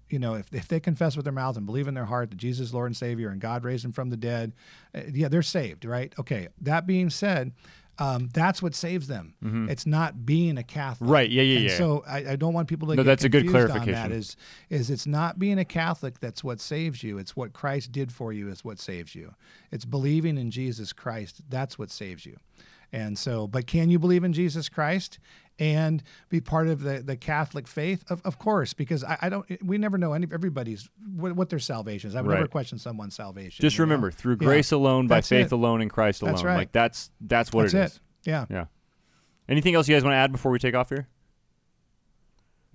[0.10, 2.38] you know, if, if they confess with their mouth and believe in their heart that
[2.38, 4.54] Jesus is Lord and Savior and God raised him from the dead,
[4.94, 6.14] uh, yeah, they're saved, right?
[6.20, 6.50] Okay.
[6.62, 7.54] That being said,
[7.98, 9.34] um, that's what saves them.
[9.70, 11.12] It's not being a Catholic, Mm-hmm.
[11.14, 11.78] Right, yeah, yeah, And yeah.
[11.78, 13.92] So I, I don't want people to No, get that's a good clarification.
[13.94, 14.12] that.
[14.12, 14.36] Is
[14.70, 17.18] is it's not being a Catholic that's what saves you.
[17.18, 19.34] It's what Christ did for you is what saves you.
[19.72, 21.42] It's believing in Jesus Christ.
[21.50, 22.38] That's what saves you.
[22.92, 25.20] And so, but can you believe in Jesus Christ
[25.60, 28.04] and be part of the, the Catholic faith?
[28.10, 29.46] Of, of course, because I, I don't.
[29.64, 32.16] We never know any everybody's what, what their salvation is.
[32.16, 33.62] I've never question someone's salvation.
[33.62, 33.90] just you know?
[33.90, 34.48] remember through Yeah.
[34.48, 35.52] grace alone, by That's faith it.
[35.52, 36.34] alone, in Christ alone.
[36.34, 36.58] That's right.
[36.58, 37.86] Like that's that's what That's it it.
[37.86, 38.00] is.
[38.24, 38.46] Yeah.
[38.50, 38.66] Yeah.
[39.48, 41.08] Anything else you guys want to add before we take off here?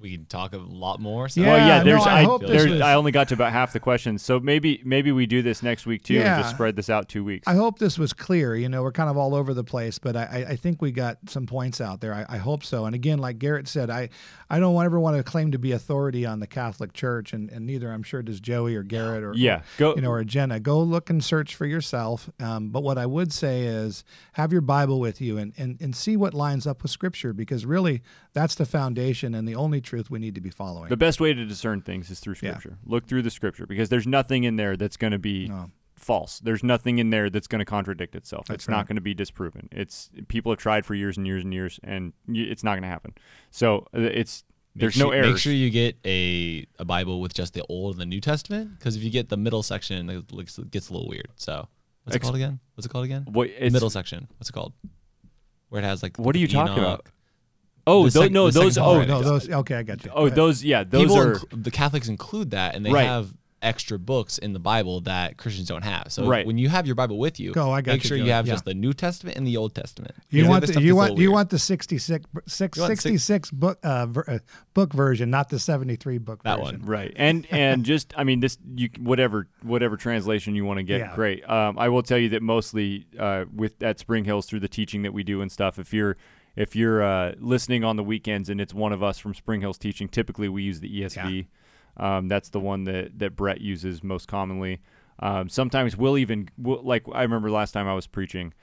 [0.01, 1.29] We can talk a lot more.
[1.29, 1.79] So Yeah, well, yeah.
[1.79, 3.81] no, There's I I, hope this there's was- I only got to about half the
[3.81, 7.09] questions, so maybe maybe we do this next week too, and just spread this out
[7.09, 7.47] two weeks.
[7.47, 8.57] I hope this was clear.
[8.57, 10.91] You know, we're kind of all over the place, but I, I- I think we
[10.91, 12.15] got some points out there.
[12.15, 12.87] I, I hope so.
[12.87, 14.09] And again, like Garett said, I,
[14.49, 17.67] I don't ever want to claim to be authority on the Catholic Church, and, and
[17.67, 20.61] neither I'm sure does Joey or Garett or Yeah, go- you know or Jenna.
[20.61, 22.31] Go look and search for yourself.
[22.41, 25.95] Um, but what I would say is have your Bible with you and, and and
[25.95, 30.11] see what lines up with Scripture, because really that's the foundation and the only truth
[30.11, 30.89] we need to be following.
[30.89, 32.57] The best way to discern things is through Yeah.
[32.57, 32.79] Scripture.
[32.87, 35.71] Look through the Scripture because there's nothing in there that's going to be No.
[35.97, 36.39] false.
[36.41, 38.47] There's nothing in there that's going to contradict itself.
[38.47, 38.77] That's it's right.
[38.77, 39.69] not going to be disproven.
[39.73, 42.89] It's people have tried for years and years and years, and it's not going to
[42.89, 43.15] happen.
[43.51, 45.29] So uh, it's Make there's sure, no errors.
[45.33, 48.79] Make sure you get a, a Bible with just the Old and the New Testament,
[48.79, 51.29] because if you get the middle section, it looks, gets a little weird.
[51.35, 51.69] So
[52.05, 52.61] what's it Ex- called again?
[52.75, 53.25] What's it called again?
[53.29, 54.29] What, middle section.
[54.39, 54.73] What's it called?
[55.71, 56.17] Where it has like.
[56.19, 57.07] What are you talking about?
[57.91, 58.79] Oh, The tho- sec- no, the those.
[58.79, 59.49] Oh, no, those.
[59.49, 60.11] Okay, I got you.
[60.15, 60.37] Oh, ahead.
[60.37, 60.63] those.
[60.65, 61.35] Yeah, those People, are.
[61.37, 63.07] inclu- the Catholics include that, and they Right.
[63.07, 63.29] have
[63.63, 66.05] extra books in the Bible that Christians don't have.
[66.09, 66.47] So Right.
[66.47, 68.47] when you have your Bible with you, Go, I got make you, sure you have
[68.47, 68.55] Yeah.
[68.55, 70.15] just the New Testament and the Old Testament.
[70.31, 73.79] You Because want the, you want you want the 66 six, You want six- book
[73.83, 74.39] uh, ver, uh,
[74.73, 76.81] book version, not the 73 book That version.
[76.81, 76.89] one.
[76.89, 81.01] Right, and and just I mean this you whatever whatever translation you want to get,
[81.01, 81.15] Yeah.
[81.15, 81.47] great.
[81.47, 85.03] Um, I will tell you that mostly uh, with at Spring Hills through the teaching
[85.03, 85.79] that we do and stuff.
[85.79, 86.17] If you're
[86.57, 89.79] if you're uh, listening on the weekends and it's one of us from Spring Hills
[89.79, 91.47] teaching, typically we use the ESV.
[91.97, 94.81] Um, that's the one that that Brett uses most commonly.
[95.19, 98.55] Um, sometimes we'll even we'll, like I remember last time I was preaching.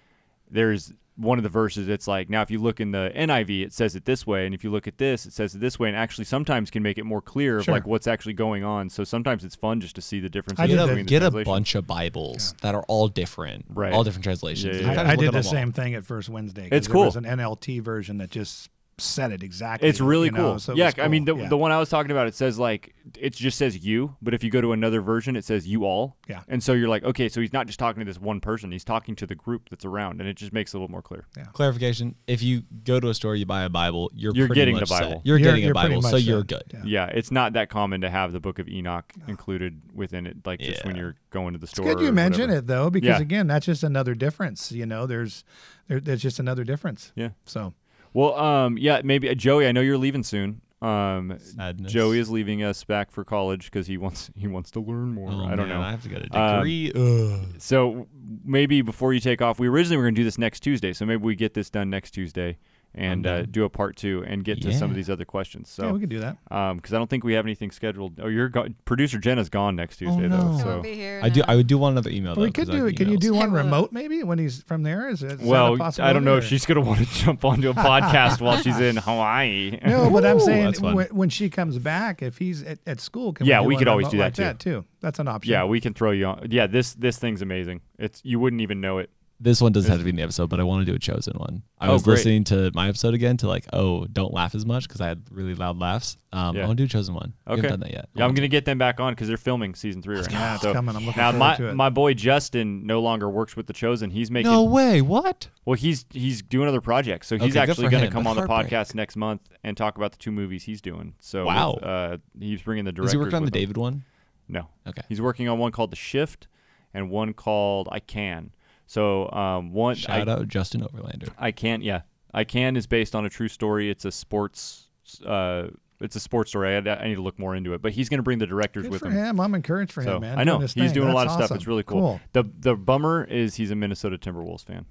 [0.50, 1.88] There's one of the verses.
[1.88, 4.54] It's like now if you look in the NIV, it says it this way, and
[4.56, 6.98] if you look at this, it says it this way, and actually sometimes can make
[6.98, 7.74] it more clear of Sure.
[7.74, 8.90] like what's actually going on.
[8.90, 11.24] So sometimes it's fun just to see the difference I did Get a, the get
[11.24, 13.92] a bunch of Bibles that are all different, Right.
[13.94, 14.78] all different translations.
[14.78, 16.70] Yeah, You yeah, I, I did the same thing at First Wednesday.
[16.70, 17.06] 'cause It's there cool.
[17.06, 18.70] was an NLT version that just
[19.00, 19.88] said it exactly.
[19.88, 20.60] It's really you know, cool.
[20.60, 21.36] so it yeah, was I mean the.
[21.36, 21.50] Yeah.
[21.50, 24.44] the one I was talking about, it says like it just says you, but if
[24.44, 26.18] you go to another version, it says you all.
[26.28, 26.42] Yeah.
[26.48, 28.84] And so you're like, okay, so he's not just talking to this one person; he's
[28.84, 31.26] talking to the group that's around, and it just makes it a little more clear.
[31.38, 31.46] Yeah.
[31.54, 34.76] Clarification: If you go to a store, you buy a Bible, you're You're pretty getting
[34.76, 35.02] the much set.
[35.02, 35.22] Bible.
[35.24, 36.48] You're, You're- getting you're a Bible, much so you're set.
[36.48, 36.64] good.
[36.74, 36.82] Yeah.
[36.86, 40.60] Yeah, it's not that common to have the Book of Enoch included within it, like
[40.60, 41.86] just when you're going to the It's store.
[41.94, 42.60] good you or mention whatever.
[42.60, 43.22] it though, because Yeah.
[43.22, 44.72] again, that's just another difference.
[44.72, 45.44] You know, there's
[45.88, 47.12] there, there's just another difference.
[47.16, 47.30] Yeah.
[47.46, 47.74] So
[48.18, 49.68] Well, um, yeah, maybe uh, Joey.
[49.68, 50.62] I know you're leaving soon.
[50.82, 51.92] Um, Sadness.
[51.92, 55.30] Joey is leaving us back for college because he wants he wants to learn more.
[55.32, 55.82] Oh, I don't man, know.
[55.82, 56.92] I have to get a Um, degree.
[56.96, 57.56] Ugh.
[57.60, 58.08] So
[58.44, 60.94] maybe before you take off, we originally were going to do this next Tuesday.
[60.94, 62.58] So maybe we get this done next Tuesday,
[62.96, 65.76] and uh, do a part two and get to some of these other questions.
[65.78, 66.38] yeah, So, we could do that.
[66.50, 68.20] because I don't think we have anything scheduled.
[68.20, 70.38] Oh, your go- producer Jenna's gone next Tuesday no.
[70.38, 70.52] though.
[70.52, 71.20] I I So be here.
[71.24, 71.44] I do.
[71.48, 72.36] I would do one other email.
[72.36, 72.98] Well, we though, could 'cause I do have it.
[72.98, 75.10] Can you do one remote maybe when he's from there?
[75.10, 75.34] Is it?
[75.34, 77.70] is that a well, I don't know or- if she's gonna want to jump onto
[77.70, 79.78] a podcast while she's in Hawaii.
[79.86, 83.46] No, but I'm saying when, when she comes back, if he's at, at school, can
[83.46, 84.44] Yeah, we, do we could always do that like too.
[84.44, 84.86] that too.
[85.02, 85.52] That's an option.
[85.52, 86.48] yeah, we can throw you on.
[86.50, 87.82] Yeah, this this thing's amazing.
[88.00, 89.12] It's you wouldn't even know it.
[89.40, 91.00] This one doesn't have to be in the episode, but I want to do a
[91.00, 91.62] chosen one.
[91.80, 92.16] I Oh, was great.
[92.16, 95.22] listening to my episode again to like, oh, don't laugh as much because I had
[95.30, 96.18] really loud laughs.
[96.34, 96.64] Um, Yeah.
[96.64, 97.34] I want to do a chosen one.
[97.46, 97.62] We Okay.
[97.62, 98.10] haven't done that yet.
[98.16, 100.58] Yeah, I'm gonna get them back on because they're filming season three right now.
[100.58, 100.96] So coming.
[100.96, 101.76] I'm looking now forward my to it.
[101.76, 104.10] my boy Justin no longer works with the Chosen.
[104.10, 105.04] He's making No way.
[105.04, 105.50] What?
[105.66, 107.28] well, he's he's doing other projects.
[107.28, 109.78] So he's Okay, actually going to him, come but on the podcast next month and
[109.78, 111.14] talk about the two movies he's doing.
[111.20, 111.74] So Wow.
[111.74, 113.06] uh, he's bringing the director.
[113.10, 113.52] Is he working on the him.
[113.52, 114.04] David one?
[114.50, 115.04] No, Okay.
[115.08, 116.48] he's working on one called The Shift
[116.92, 118.50] and one called I Can.
[118.88, 121.30] So um, one I, Shout out Justin Overlander.
[121.38, 121.84] I can't.
[121.84, 122.02] yeah,
[122.34, 123.90] I Can is based on a true story.
[123.92, 124.90] It's a sports.
[125.26, 125.68] Uh,
[126.00, 126.76] it's a sports story.
[126.76, 128.84] I, I need to look more into it, but he's going to bring the directors
[128.84, 129.14] Good with for him.
[129.14, 129.40] him.
[129.40, 130.40] I'm encouraged for So him, man.
[130.40, 130.94] I know doing he's thing.
[130.94, 131.56] doing a lot That's of stuff.
[131.58, 132.22] It's really cool.
[132.34, 134.86] The the bummer is he's a Minnesota Timberwolves fan.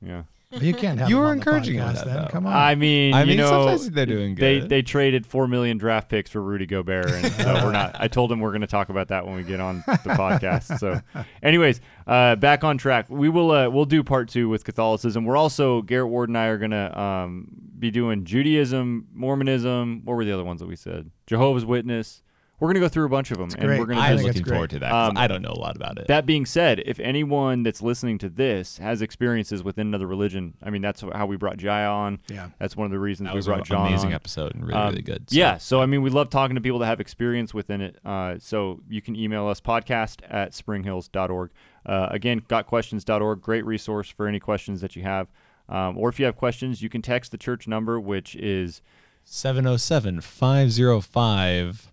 [0.00, 0.22] Yeah.
[0.60, 2.16] You can't have You were on the encouraging him podcast that, then.
[2.22, 2.28] though.
[2.28, 2.52] Come on.
[2.52, 4.68] I mean, I you mean, know, sometimes they're doing They good.
[4.68, 7.96] they traded four million draft picks for Rudy Gobert, and so we're not.
[7.98, 10.78] I told him we're going to talk about that when we get on the podcast.
[10.78, 11.00] So,
[11.42, 13.06] anyways, uh, back on track.
[13.08, 15.24] We will uh, we'll do part two with Catholicism.
[15.24, 17.48] We're also Garrett Ward and I are going to um,
[17.78, 20.02] be doing Judaism, Mormonism.
[20.04, 21.10] What were the other ones that we said?
[21.26, 22.22] Jehovah's Witness.
[22.62, 23.80] We're going to go through a bunch of them, and great.
[23.80, 24.92] we're going to I I'm think just it's looking forward to that.
[24.92, 26.06] Um, I don't know a lot about it.
[26.06, 30.70] that being said, if anyone that's listening to this has experiences within another religion, I
[30.70, 32.20] mean, that's how we brought Jaya on.
[32.28, 32.50] Yeah.
[32.60, 34.14] That's one of the reasons that we was brought an John amazing on.
[34.14, 35.28] episode and really, Um, really good.
[35.28, 35.56] So- Yeah.
[35.56, 37.98] So, I mean, we love talking to people that have experience within it.
[38.04, 41.50] Uh, so you can email us podcast at springhills.org.
[41.84, 43.40] Uh, again, gotquestions.org.
[43.40, 45.26] Great resource for any questions that you have.
[45.68, 48.82] Um, or if you have questions, you can text the church number, which is
[49.24, 51.88] 707 505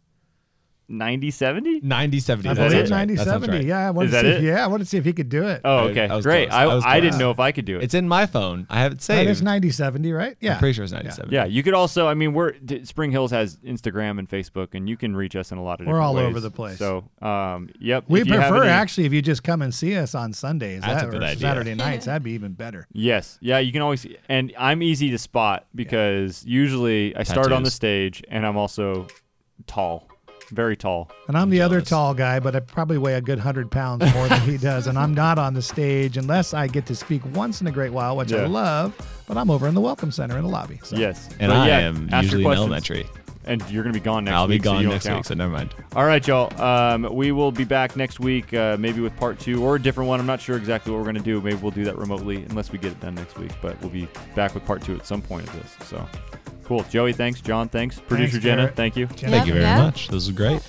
[0.89, 1.81] 9070.
[1.81, 2.49] 9070.
[2.49, 2.75] I believe it?
[2.79, 2.97] That's right.
[2.97, 3.57] 90 That sounds 70.
[3.57, 3.65] right.
[3.65, 4.37] Yeah, I wanted Is to that see it?
[4.37, 5.61] If, yeah, I wanted to see if he could do it.
[5.63, 6.07] Oh, okay.
[6.07, 6.49] I was Great.
[6.49, 6.57] close.
[6.59, 7.19] I, I was I didn't close.
[7.19, 7.83] know if I could do it.
[7.83, 8.65] It's in my phone.
[8.69, 9.29] I have it That saved.
[9.29, 10.35] is 90 70, right?
[10.39, 10.53] Yeah.
[10.53, 11.31] I'm pretty sure it's 97.
[11.31, 12.07] yeah, you could also.
[12.07, 15.51] I mean, we're D- Spring Hills has Instagram and Facebook, and you can reach us
[15.51, 15.85] in a lot of.
[15.87, 16.25] We're different all ways.
[16.25, 16.77] over the place.
[16.79, 18.05] So, um, yep.
[18.07, 20.33] We if you have prefer any- actually if you just come and see us on
[20.33, 21.39] Sundays That's that, a good or idea.
[21.41, 22.05] Saturday nights.
[22.05, 22.87] That'd be even better.
[22.91, 23.37] Yes.
[23.41, 27.69] Yeah, you can always and I'm easy to spot because usually I start on the
[27.69, 27.73] Tattoos.
[27.73, 29.07] stage and I'm also
[29.67, 30.07] tall.
[30.51, 31.11] Very tall.
[31.27, 34.27] And I'm the other tall guy, but I probably weigh a good hundred pounds more
[34.27, 34.87] than he does.
[34.87, 37.91] And I'm not on the stage unless I get to speak once in a great
[37.93, 38.95] while, which I love.
[39.27, 40.79] But I'm over in the welcome center in the lobby.
[40.83, 40.95] So.
[40.95, 41.29] Yes.
[41.39, 42.59] And But I yeah, am ask your usually in questions.
[42.63, 43.09] elementary.
[43.45, 44.61] And you're going to be gone next I'll week.
[44.61, 45.19] be so gone you next count.
[45.19, 45.73] week, so never mind.
[45.95, 46.61] All right, y'all.
[46.61, 50.07] Um, we will be back next week, uh, maybe with part two or a different
[50.07, 50.19] one.
[50.19, 51.41] I'm not sure exactly what we're going to do.
[51.41, 53.51] Maybe we'll do that remotely unless we get it done next week.
[53.61, 55.87] But we'll be back with part two at some point of this.
[55.87, 56.05] So
[56.69, 56.83] cool.
[56.83, 57.41] Joey, thanks.
[57.41, 57.99] John, thanks.
[57.99, 58.75] Producer Jenna, Garett.
[58.75, 59.07] thank you.
[59.07, 59.81] Jenna, Thank you very yeah.
[59.83, 60.07] much.
[60.07, 60.61] This is great.